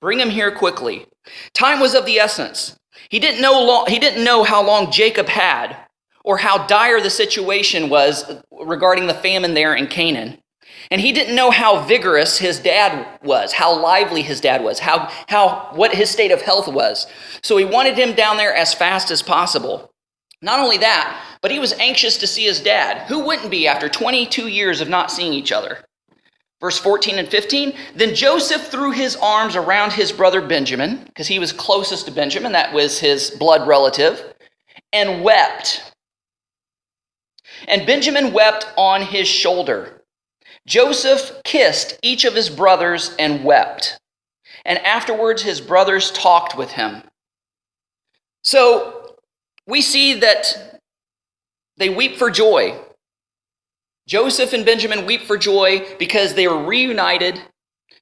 [0.01, 1.07] Bring him here quickly.
[1.55, 2.77] Time was of the essence.
[3.11, 5.77] He didn't know long, he didn't know how long Jacob had
[6.25, 10.39] or how dire the situation was regarding the famine there in Canaan.
[10.91, 15.09] And he didn't know how vigorous his dad was, how lively his dad was, how,
[15.29, 17.07] how what his state of health was.
[17.43, 19.93] So he wanted him down there as fast as possible.
[20.43, 23.07] Not only that, but he was anxious to see his dad.
[23.09, 25.85] Who wouldn't be after 22 years of not seeing each other?
[26.61, 31.39] Verse 14 and 15 Then Joseph threw his arms around his brother Benjamin, because he
[31.39, 34.35] was closest to Benjamin, that was his blood relative,
[34.93, 35.93] and wept.
[37.69, 40.03] And Benjamin wept on his shoulder.
[40.67, 43.99] Joseph kissed each of his brothers and wept.
[44.65, 47.03] And afterwards his brothers talked with him.
[48.43, 49.00] So
[49.71, 50.81] we see that
[51.77, 52.79] they weep for joy.
[54.07, 57.41] Joseph and Benjamin weep for joy because they were reunited,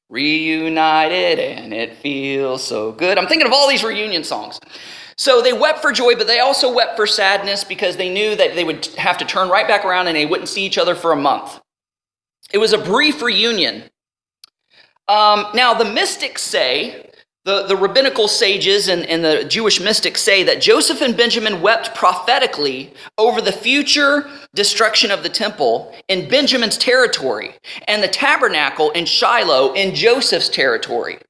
[0.09, 3.19] reunited, and it feels so good.
[3.19, 4.59] I'm thinking of all these reunion songs.
[5.19, 8.55] So they wept for joy, but they also wept for sadness because they knew that
[8.55, 11.13] they would have to turn right back around and they wouldn't see each other for
[11.13, 11.61] a month.
[12.53, 13.85] It was a brief reunion.
[15.09, 17.08] Um, now, the mystics say
[17.49, 21.95] the, the rabbinical sages and, and the Jewish mystics say that Joseph and Benjamin wept
[21.95, 27.55] prophetically over the future destruction of the temple in Benjamin's territory
[27.87, 31.21] and the tabernacle in Shiloh in Joseph's territory.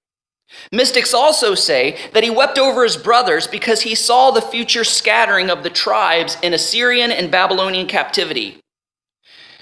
[0.72, 5.50] Mystics also say that he wept over his brothers because he saw the future scattering
[5.50, 8.59] of the tribes in Assyrian and Babylonian captivity.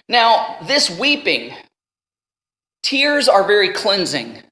[0.09, 1.53] Now, this weeping,
[2.83, 4.43] tears are very cleansing.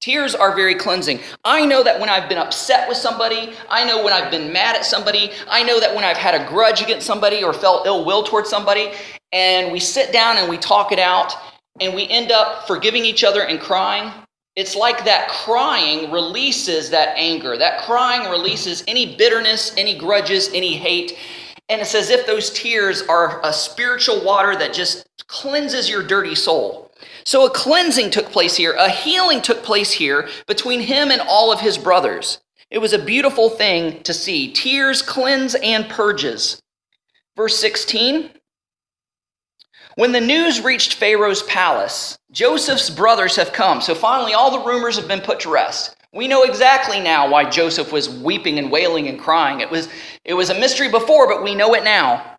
[0.00, 1.18] Tears are very cleansing.
[1.44, 4.76] I know that when I've been upset with somebody, I know when I've been mad
[4.76, 8.04] at somebody, I know that when I've had a grudge against somebody or felt ill
[8.04, 8.92] will towards somebody,
[9.32, 11.34] and we sit down and we talk it out,
[11.80, 14.12] and we end up forgiving each other and crying,
[14.54, 17.56] it's like that crying releases that anger.
[17.56, 21.16] That crying releases any bitterness, any grudges, any hate.
[21.68, 26.34] And it's as if those tears are a spiritual water that just cleanses your dirty
[26.34, 26.87] soul.
[27.28, 31.52] So a cleansing took place here, a healing took place here between him and all
[31.52, 32.38] of his brothers.
[32.70, 34.50] It was a beautiful thing to see.
[34.50, 36.58] Tears cleanse and purges.
[37.36, 38.30] Verse 16
[39.96, 43.82] When the news reached Pharaoh's palace, Joseph's brothers have come.
[43.82, 45.96] So finally, all the rumors have been put to rest.
[46.14, 49.60] We know exactly now why Joseph was weeping and wailing and crying.
[49.60, 49.90] It was,
[50.24, 52.38] it was a mystery before, but we know it now.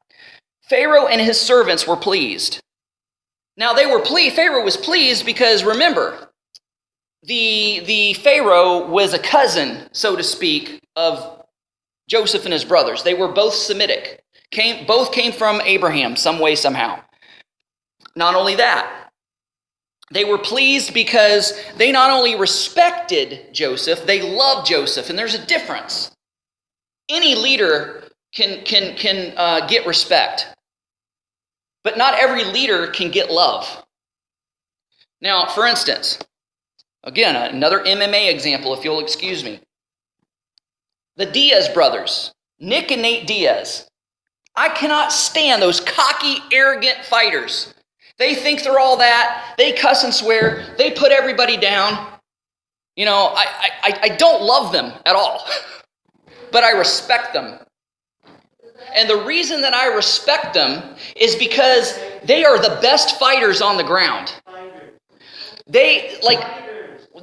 [0.68, 2.64] Pharaoh and his servants were pleased.
[3.60, 6.30] Now they were pleased, Pharaoh was pleased because remember,
[7.24, 11.44] the, the Pharaoh was a cousin, so to speak, of
[12.08, 13.04] Joseph and his brothers.
[13.04, 14.24] They were both Semitic.
[14.52, 17.02] Came, both came from Abraham, some way, somehow.
[18.16, 19.10] Not only that,
[20.12, 25.10] they were pleased because they not only respected Joseph, they loved Joseph.
[25.10, 26.12] And there's a difference.
[27.10, 30.48] Any leader can, can, can uh, get respect.
[31.84, 33.86] But not every leader can get love.
[35.22, 36.20] Now, for instance,
[37.04, 39.60] again, another MMA example, if you'll excuse me.
[41.16, 43.88] The Diaz brothers, Nick and Nate Diaz.
[44.56, 47.74] I cannot stand those cocky, arrogant fighters.
[48.18, 49.56] They think they're all that.
[49.58, 50.66] They cuss and swear.
[50.78, 52.08] They put everybody down.
[52.96, 53.46] You know, I,
[53.84, 55.46] I, I don't love them at all,
[56.52, 57.60] but I respect them
[58.96, 63.78] and the reason that I respect them is because they are the best fighters on
[63.78, 64.34] the ground.
[65.68, 66.40] They, like,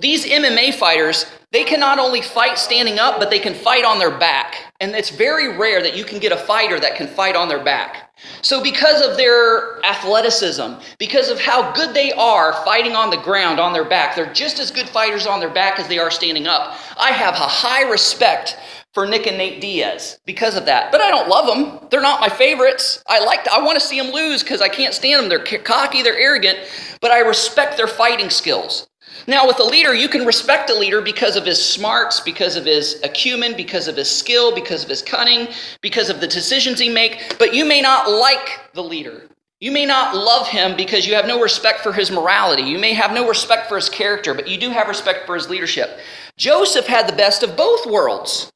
[0.01, 3.99] these MMA fighters, They can not only fight standing up, but they can fight on
[3.99, 4.75] their back.
[4.81, 7.65] And it's very rare that you can get a fighter that can fight on their
[7.65, 8.11] back.
[8.43, 13.61] So, because of their athleticism, because of how good they are fighting on the ground
[13.61, 16.47] on their back, they're just as good fighters on their back as they are standing
[16.47, 16.79] up.
[16.99, 18.59] I have a high respect
[18.97, 20.91] for Nick and Nate Diaz because of that.
[20.91, 21.87] But I don't love them.
[21.91, 23.05] They're not my favorites.
[23.07, 25.29] I like to, I want to see them lose because I can't stand them.
[25.29, 26.61] They're cocky, they're arrogant,
[27.03, 28.89] but I respect their fighting skills.
[29.27, 32.65] Now, with a leader, you can respect a leader because of his smarts, because of
[32.65, 35.49] his acumen, because of his skill, because of his cunning,
[35.83, 39.29] because of the decisions he makes, but you may not like the leader.
[39.61, 42.63] You may not love him because you have no respect for his morality.
[42.63, 45.51] You may have no respect for his character, but you do have respect for his
[45.51, 45.99] leadership.
[46.39, 48.51] Joseph had the best of both worlds.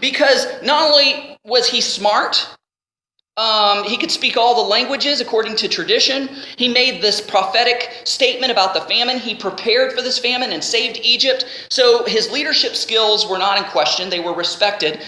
[0.00, 2.56] Because not only was he smart,
[3.36, 6.28] um, he could speak all the languages according to tradition.
[6.56, 9.18] He made this prophetic statement about the famine.
[9.18, 11.46] He prepared for this famine and saved Egypt.
[11.70, 15.00] So his leadership skills were not in question, they were respected.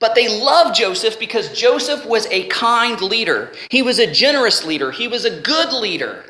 [0.00, 4.90] But they loved Joseph because Joseph was a kind leader, he was a generous leader,
[4.90, 6.26] he was a good leader.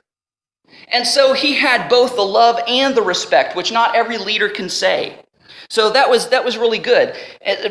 [0.92, 4.68] And so he had both the love and the respect, which not every leader can
[4.68, 5.18] say.
[5.70, 7.14] So that was that was really good.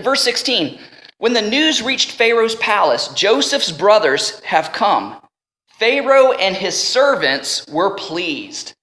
[0.01, 0.79] Verse 16.
[1.19, 5.19] When the news reached Pharaoh's palace, Joseph's brothers have come.
[5.79, 8.75] Pharaoh and his servants were pleased.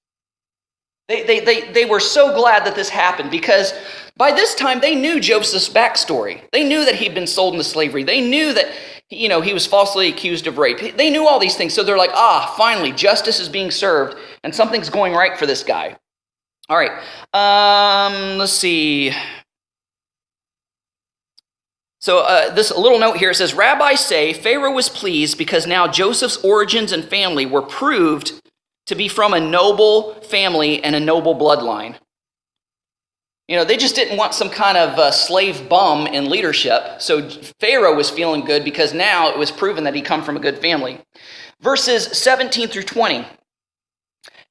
[1.08, 3.74] They, they, they, they were so glad that this happened because
[4.16, 6.40] by this time they knew Joseph's backstory.
[6.50, 8.04] They knew that he'd been sold into slavery.
[8.04, 8.72] They knew that
[9.10, 10.96] you know he was falsely accused of rape.
[10.96, 11.74] They knew all these things.
[11.74, 15.62] So they're like, ah, finally, justice is being served and something's going right for this
[15.62, 15.96] guy.
[16.68, 16.92] All right.
[17.34, 19.12] Um, let's see.
[22.00, 26.36] So, uh, this little note here says Rabbis say Pharaoh was pleased because now Joseph's
[26.38, 28.40] origins and family were proved
[28.86, 31.96] to be from a noble family and a noble bloodline.
[33.48, 37.00] You know, they just didn't want some kind of uh, slave bum in leadership.
[37.00, 37.28] So
[37.60, 40.58] Pharaoh was feeling good because now it was proven that he come from a good
[40.58, 41.00] family.
[41.60, 43.26] Verses 17 through 20.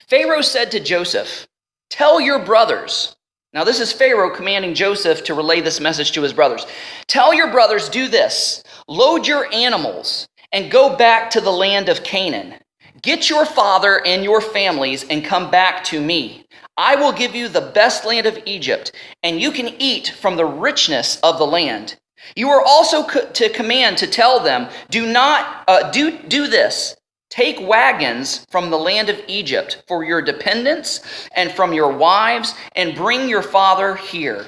[0.07, 1.47] Pharaoh said to Joseph,
[1.93, 3.15] Tell your brothers.
[3.53, 6.65] Now, this is Pharaoh commanding Joseph to relay this message to his brothers.
[7.05, 12.03] Tell your brothers, do this load your animals and go back to the land of
[12.03, 12.55] Canaan.
[13.03, 16.47] Get your father and your families and come back to me.
[16.77, 18.91] I will give you the best land of Egypt,
[19.21, 21.95] and you can eat from the richness of the land.
[22.35, 26.95] You are also to command to tell them, do not uh, do do this.
[27.33, 31.01] Take wagons from the land of Egypt for your dependents
[31.35, 34.47] and from your wives, and bring your father here.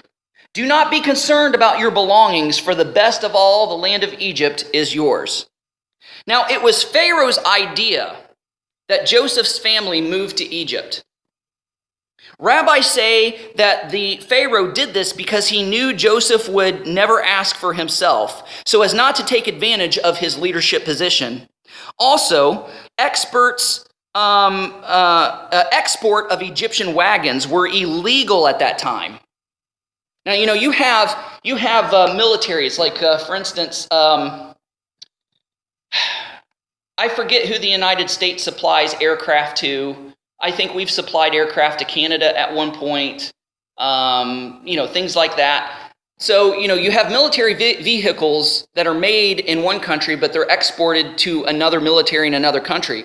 [0.54, 4.14] Do not be concerned about your belongings, for the best of all the land of
[4.20, 5.48] Egypt is yours.
[6.28, 8.18] Now, it was Pharaoh's idea
[8.88, 11.04] that Joseph's family moved to Egypt.
[12.38, 17.74] Rabbis say that the Pharaoh did this because he knew Joseph would never ask for
[17.74, 21.50] himself, so as not to take advantage of his leadership position.
[21.98, 29.20] Also, experts um, uh, uh, export of Egyptian wagons were illegal at that time.
[30.26, 34.54] Now you know you have you have uh, militaries like, uh, for instance, um,
[36.98, 40.14] I forget who the United States supplies aircraft to.
[40.42, 43.32] I think we've supplied aircraft to Canada at one point.
[43.78, 45.85] Um, you know things like that.
[46.18, 50.32] So, you know, you have military ve- vehicles that are made in one country, but
[50.32, 53.04] they're exported to another military in another country.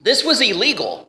[0.00, 1.08] This was illegal.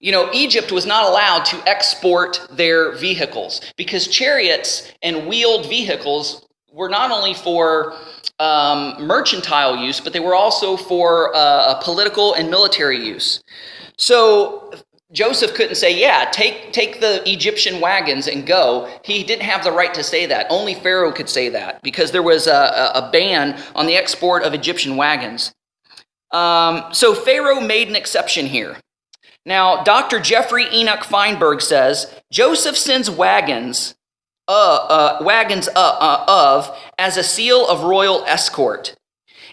[0.00, 6.46] You know, Egypt was not allowed to export their vehicles because chariots and wheeled vehicles
[6.70, 7.94] were not only for
[8.38, 13.42] um, mercantile use, but they were also for uh, political and military use.
[13.96, 14.74] So
[15.14, 18.90] Joseph couldn't say, Yeah, take, take the Egyptian wagons and go.
[19.04, 20.48] He didn't have the right to say that.
[20.50, 24.52] Only Pharaoh could say that because there was a, a ban on the export of
[24.52, 25.54] Egyptian wagons.
[26.32, 28.76] Um, so Pharaoh made an exception here.
[29.46, 30.18] Now, Dr.
[30.18, 33.94] Jeffrey Enoch Feinberg says Joseph sends wagons,
[34.48, 38.96] uh, uh, wagons uh, uh of as a seal of royal escort.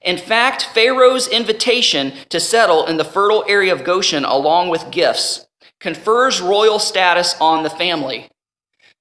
[0.01, 5.45] In fact, Pharaoh's invitation to settle in the fertile area of Goshen along with gifts
[5.81, 8.29] confers royal status on the family.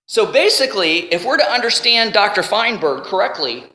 [0.07, 2.43] So basically, if we're to understand Dr.
[2.43, 3.67] Feinberg correctly,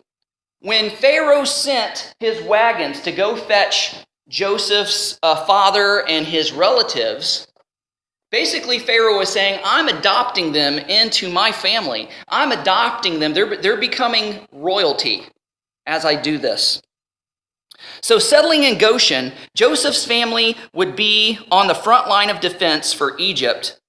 [0.59, 3.95] when Pharaoh sent his wagons to go fetch
[4.27, 7.47] Joseph's uh, father and his relatives,
[8.31, 12.09] basically Pharaoh was saying, I'm adopting them into my family.
[12.27, 13.33] I'm adopting them.
[13.33, 15.23] They're, they're becoming royalty
[15.85, 16.81] as I do this.
[18.01, 23.17] So, settling in Goshen, Joseph's family would be on the front line of defense for
[23.17, 23.79] Egypt.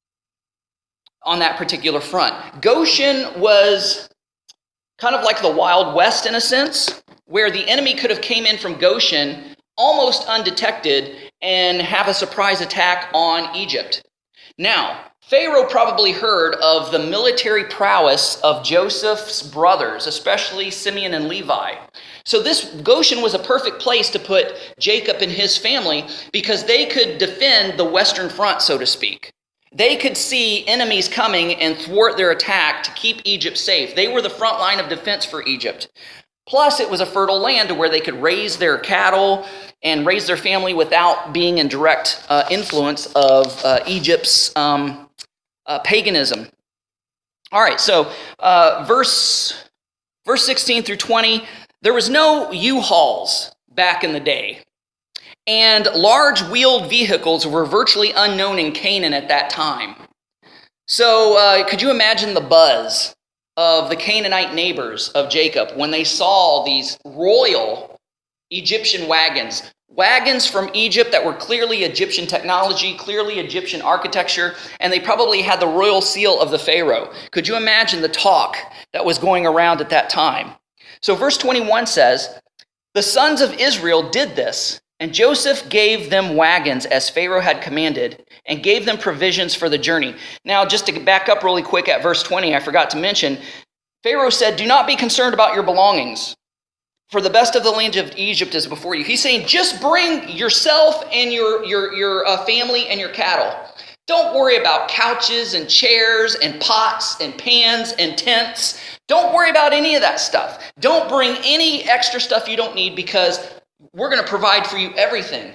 [1.24, 2.62] on that particular front.
[2.62, 4.08] Goshen was
[4.98, 8.46] kind of like the Wild West in a sense, where the enemy could have came
[8.46, 14.02] in from Goshen almost undetected and have a surprise attack on Egypt.
[14.56, 21.74] Now, Pharaoh probably heard of the military prowess of Joseph's brothers, especially Simeon and Levi.
[22.26, 26.86] So, this Goshen was a perfect place to put Jacob and his family because they
[26.86, 29.32] could defend the Western Front, so to speak.
[29.72, 33.94] They could see enemies coming and thwart their attack to keep Egypt safe.
[33.94, 35.88] They were the front line of defense for Egypt.
[36.48, 39.46] Plus, it was a fertile land to where they could raise their cattle
[39.84, 45.08] and raise their family without being in direct uh, influence of uh, Egypt's um,
[45.66, 46.48] uh, paganism.
[47.52, 48.10] All right, so
[48.40, 49.62] uh, verse
[50.24, 51.44] verse 16 through 20,
[51.86, 54.58] there was no U-Hauls back in the day.
[55.46, 59.94] And large wheeled vehicles were virtually unknown in Canaan at that time.
[60.88, 63.14] So, uh, could you imagine the buzz
[63.56, 67.96] of the Canaanite neighbors of Jacob when they saw these royal
[68.50, 69.70] Egyptian wagons?
[69.88, 75.60] Wagons from Egypt that were clearly Egyptian technology, clearly Egyptian architecture, and they probably had
[75.60, 77.12] the royal seal of the Pharaoh.
[77.30, 78.56] Could you imagine the talk
[78.92, 80.50] that was going around at that time?
[81.00, 82.40] So, verse 21 says,
[82.94, 88.24] The sons of Israel did this and Joseph gave them wagons as Pharaoh had commanded,
[88.46, 90.14] and gave them provisions for the journey.
[90.44, 93.38] Now, just to back up really quick at verse 20, I forgot to mention
[94.02, 96.34] Pharaoh said, Do not be concerned about your belongings,
[97.10, 99.04] for the best of the land of Egypt is before you.
[99.04, 103.54] He's saying, Just bring yourself and your, your, your uh, family and your cattle.
[104.06, 108.80] Don't worry about couches and chairs and pots and pans and tents.
[109.08, 110.72] Don't worry about any of that stuff.
[110.78, 113.60] Don't bring any extra stuff you don't need because
[113.92, 115.54] we're going to provide for you everything.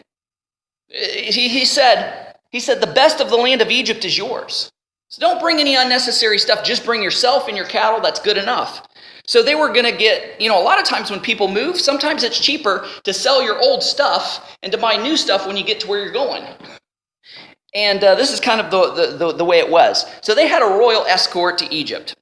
[0.89, 4.69] He, he said, he said, the best of the land of Egypt is yours.
[5.07, 6.63] So don't bring any unnecessary stuff.
[6.63, 8.01] Just bring yourself and your cattle.
[8.01, 8.85] That's good enough.
[9.25, 11.79] So they were going to get, you know, a lot of times when people move,
[11.79, 15.63] sometimes it's cheaper to sell your old stuff and to buy new stuff when you
[15.63, 16.43] get to where you're going.
[17.73, 20.05] And uh, this is kind of the, the, the way it was.
[20.21, 22.15] So they had a royal escort to Egypt.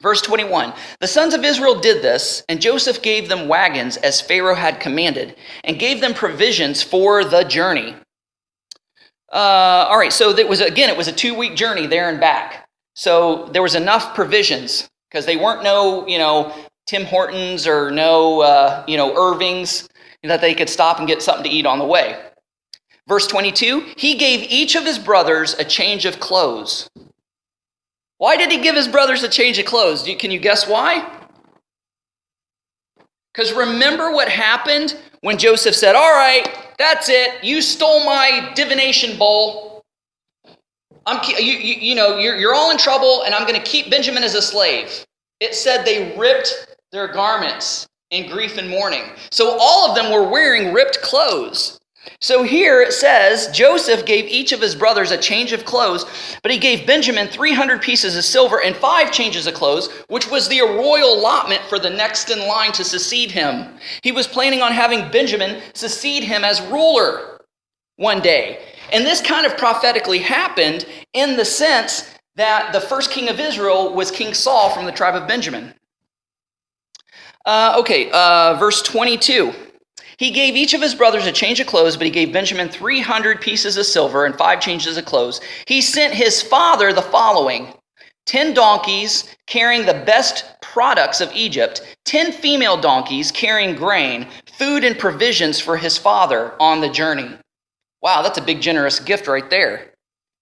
[0.00, 4.54] Verse 21 The sons of Israel did this, and Joseph gave them wagons as Pharaoh
[4.54, 7.96] had commanded, and gave them provisions for the journey.
[9.32, 12.20] Uh, all right, so it was again, it was a two week journey there and
[12.20, 12.68] back.
[12.94, 16.54] So there was enough provisions because they weren't no, you know,
[16.86, 19.88] Tim Hortons or no, uh, you know, Irvings
[20.22, 22.18] that they could stop and get something to eat on the way.
[23.08, 26.88] Verse 22 He gave each of his brothers a change of clothes
[28.18, 30.08] why did he give his brothers a change of clothes?
[30.18, 31.06] Can you guess why?
[33.32, 36.48] Because remember what happened when Joseph said, All right,
[36.78, 37.42] that's it.
[37.42, 39.82] You stole my divination bowl.
[41.06, 43.90] I'm, you, you, you know, you're, you're all in trouble, and I'm going to keep
[43.90, 45.04] Benjamin as a slave.
[45.40, 49.02] It said they ripped their garments in grief and mourning.
[49.30, 51.78] So all of them were wearing ripped clothes.
[52.20, 56.04] So here it says Joseph gave each of his brothers a change of clothes,
[56.42, 60.48] but he gave Benjamin 300 pieces of silver and five changes of clothes, which was
[60.48, 63.74] the royal allotment for the next in line to succeed him.
[64.02, 67.40] He was planning on having Benjamin succeed him as ruler
[67.96, 68.64] one day.
[68.92, 73.94] And this kind of prophetically happened in the sense that the first king of Israel
[73.94, 75.74] was King Saul from the tribe of Benjamin.
[77.46, 79.52] Uh, okay, uh, verse 22.
[80.18, 83.40] He gave each of his brothers a change of clothes, but he gave Benjamin 300
[83.40, 85.40] pieces of silver and five changes of clothes.
[85.66, 87.74] He sent his father the following
[88.26, 94.98] 10 donkeys carrying the best products of Egypt, 10 female donkeys carrying grain, food, and
[94.98, 97.30] provisions for his father on the journey.
[98.00, 99.92] Wow, that's a big, generous gift right there.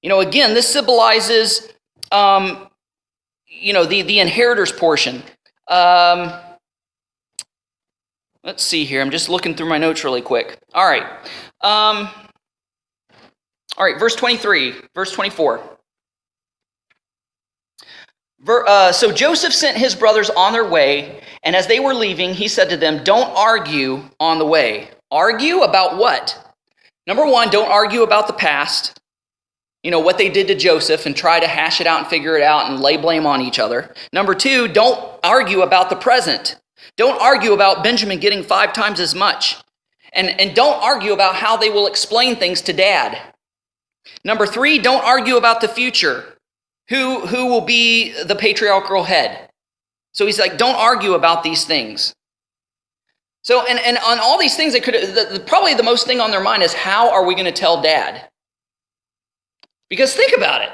[0.02, 1.72] You know, again, this symbolizes,
[2.10, 2.68] um,
[3.46, 5.22] you know, the, the inheritors portion.
[5.68, 6.32] Um,
[8.44, 9.00] Let's see here.
[9.00, 10.58] I'm just looking through my notes really quick.
[10.74, 11.04] All right.
[11.60, 12.08] Um,
[13.76, 15.60] all right, verse 23, verse 24.
[18.40, 22.34] Ver, uh, so Joseph sent his brothers on their way, and as they were leaving,
[22.34, 24.90] he said to them, Don't argue on the way.
[25.12, 26.54] Argue about what?
[27.06, 28.98] Number one, don't argue about the past.
[29.82, 32.36] You know, what they did to Joseph and try to hash it out and figure
[32.36, 33.92] it out and lay blame on each other.
[34.12, 36.56] Number two, don't argue about the present.
[36.96, 39.56] Don't argue about Benjamin getting five times as much.
[40.12, 43.18] And, and don't argue about how they will explain things to dad.
[44.24, 46.36] Number three, don't argue about the future.
[46.88, 49.48] Who, who will be the patriarchal head?
[50.12, 52.14] So he's like, don't argue about these things.
[53.42, 56.20] So, and, and on all these things, they could the, the, probably the most thing
[56.20, 58.28] on their mind is how are we going to tell dad?
[59.88, 60.70] Because think about it.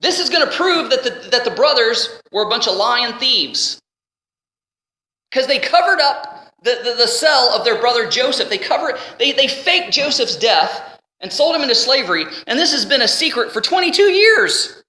[0.00, 3.16] This is going to prove that the, that the brothers were a bunch of lying
[3.18, 3.80] thieves.
[5.34, 8.48] Because they covered up the, the, the cell of their brother Joseph.
[8.48, 12.24] They cover they, they faked Joseph's death and sold him into slavery.
[12.46, 14.84] And this has been a secret for 22 years.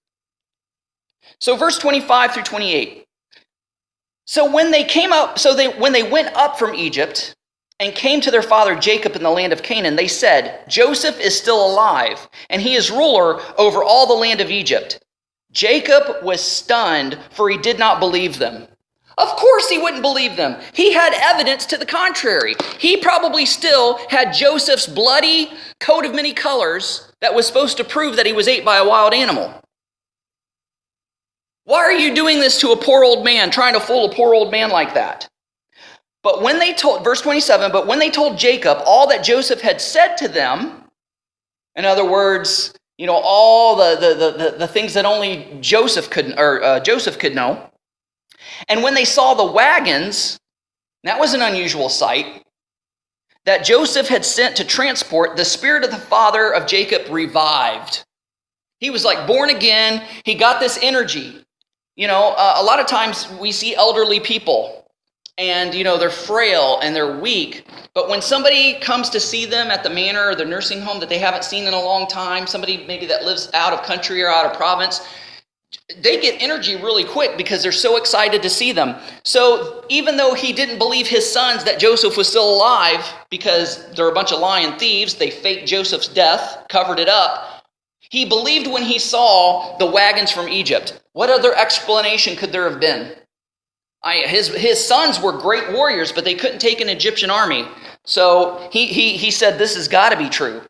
[1.39, 3.07] So verse 25 through 28.
[4.25, 7.35] So when they came up, so they when they went up from Egypt
[7.79, 11.35] and came to their father Jacob in the land of Canaan, they said, Joseph is
[11.35, 15.03] still alive, and he is ruler over all the land of Egypt.
[15.51, 18.67] Jacob was stunned, for he did not believe them.
[19.17, 20.59] Of course, he wouldn't believe them.
[20.73, 22.55] He had evidence to the contrary.
[22.79, 28.17] He probably still had Joseph's bloody coat of many colors that was supposed to prove
[28.17, 29.61] that he was ate by a wild animal.
[31.63, 34.33] Why are you doing this to a poor old man, trying to fool a poor
[34.33, 35.27] old man like that?
[36.21, 39.79] But when they told, verse 27, but when they told Jacob all that Joseph had
[39.79, 40.83] said to them,
[41.75, 46.33] in other words, you know, all the, the, the, the things that only Joseph could,
[46.37, 47.69] or uh, Joseph could know,
[48.67, 50.39] and when they saw the wagons,
[51.03, 52.43] that was an unusual sight,
[53.45, 58.03] that Joseph had sent to transport, the spirit of the father of Jacob revived.
[58.79, 60.03] He was like born again.
[60.23, 61.43] He got this energy.
[61.95, 64.85] You know, uh, a lot of times we see elderly people
[65.37, 69.69] and you know they're frail and they're weak but when somebody comes to see them
[69.69, 72.47] at the manor or the nursing home that they haven't seen in a long time
[72.47, 75.05] somebody maybe that lives out of country or out of province
[76.01, 78.95] they get energy really quick because they're so excited to see them.
[79.23, 84.09] So even though he didn't believe his sons that Joseph was still alive because they're
[84.09, 87.63] a bunch of lying thieves, they faked Joseph's death, covered it up.
[87.99, 91.01] He believed when he saw the wagons from Egypt.
[91.13, 93.15] What other explanation could there have been?
[94.03, 97.67] I, his, his sons were great warriors, but they couldn't take an Egyptian army.
[98.05, 100.61] So he, he, he said, This has got to be true.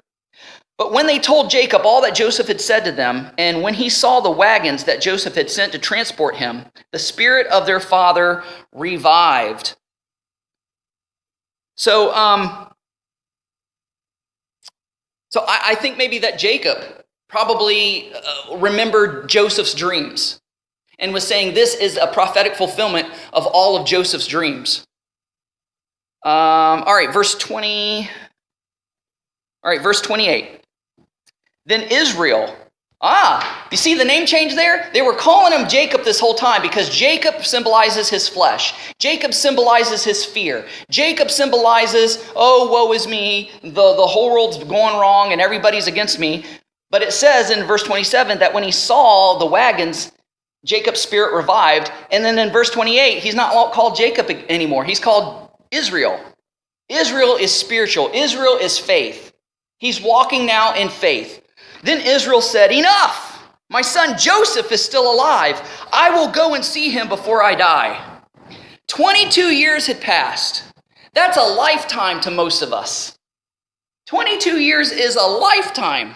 [0.77, 3.87] But when they told Jacob all that Joseph had said to them, and when he
[3.87, 8.43] saw the wagons that Joseph had sent to transport him, the spirit of their father
[8.73, 9.77] revived.
[11.75, 12.69] So, um,
[15.29, 16.77] so I, I think maybe that Jacob
[17.29, 20.41] probably uh, remembered Joseph's dreams
[20.99, 24.85] and was saying this is a prophetic fulfillment of all of Joseph's dreams.
[26.23, 28.09] Um, all right, verse 20.
[29.63, 30.64] All right, verse 28.
[31.65, 32.55] Then Israel.
[33.01, 34.89] Ah, you see the name change there?
[34.93, 38.73] They were calling him Jacob this whole time because Jacob symbolizes his flesh.
[38.99, 40.65] Jacob symbolizes his fear.
[40.89, 46.19] Jacob symbolizes, oh, woe is me, the, the whole world's going wrong and everybody's against
[46.19, 46.45] me.
[46.89, 50.11] But it says in verse 27 that when he saw the wagons,
[50.63, 51.91] Jacob's spirit revived.
[52.11, 54.83] And then in verse 28, he's not called Jacob anymore.
[54.83, 56.19] He's called Israel.
[56.89, 59.33] Israel is spiritual, Israel is faith.
[59.77, 61.41] He's walking now in faith.
[61.83, 63.33] Then Israel said, Enough!
[63.69, 65.59] My son Joseph is still alive.
[65.91, 68.19] I will go and see him before I die.
[68.87, 70.63] 22 years had passed.
[71.13, 73.17] That's a lifetime to most of us.
[74.07, 76.13] 22 years is a lifetime.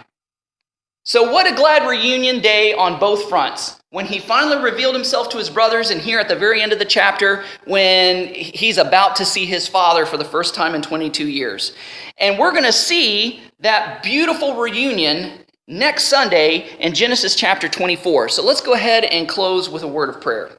[1.06, 3.82] So, what a glad reunion day on both fronts.
[3.90, 6.78] When he finally revealed himself to his brothers, and here at the very end of
[6.78, 11.28] the chapter, when he's about to see his father for the first time in 22
[11.28, 11.74] years.
[12.20, 15.40] And we're going to see that beautiful reunion
[15.70, 18.30] next Sunday in Genesis chapter 24.
[18.30, 20.50] So let's go ahead and close with a word of prayer.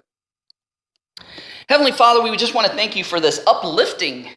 [1.69, 4.29] Heavenly Father, we just want to thank you for this uplifting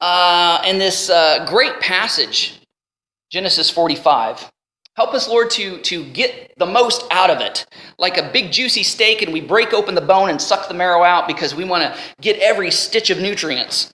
[0.00, 2.60] uh, and this uh, great passage,
[3.30, 4.50] Genesis 45.
[4.96, 7.66] Help us, Lord, to, to get the most out of it.
[7.98, 11.02] Like a big juicy steak, and we break open the bone and suck the marrow
[11.02, 13.92] out because we want to get every stitch of nutrients.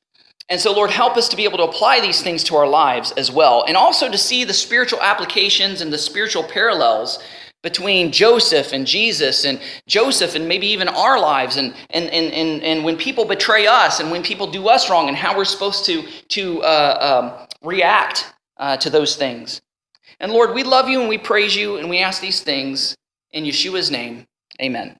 [0.49, 3.12] And so, Lord, help us to be able to apply these things to our lives
[3.12, 7.22] as well, and also to see the spiritual applications and the spiritual parallels
[7.62, 12.62] between Joseph and Jesus and Joseph and maybe even our lives and, and, and, and,
[12.62, 15.84] and when people betray us and when people do us wrong and how we're supposed
[15.86, 19.62] to, to uh, um, react uh, to those things.
[20.18, 22.97] And Lord, we love you and we praise you and we ask these things
[23.30, 24.26] in Yeshua's name.
[24.61, 24.97] Amen.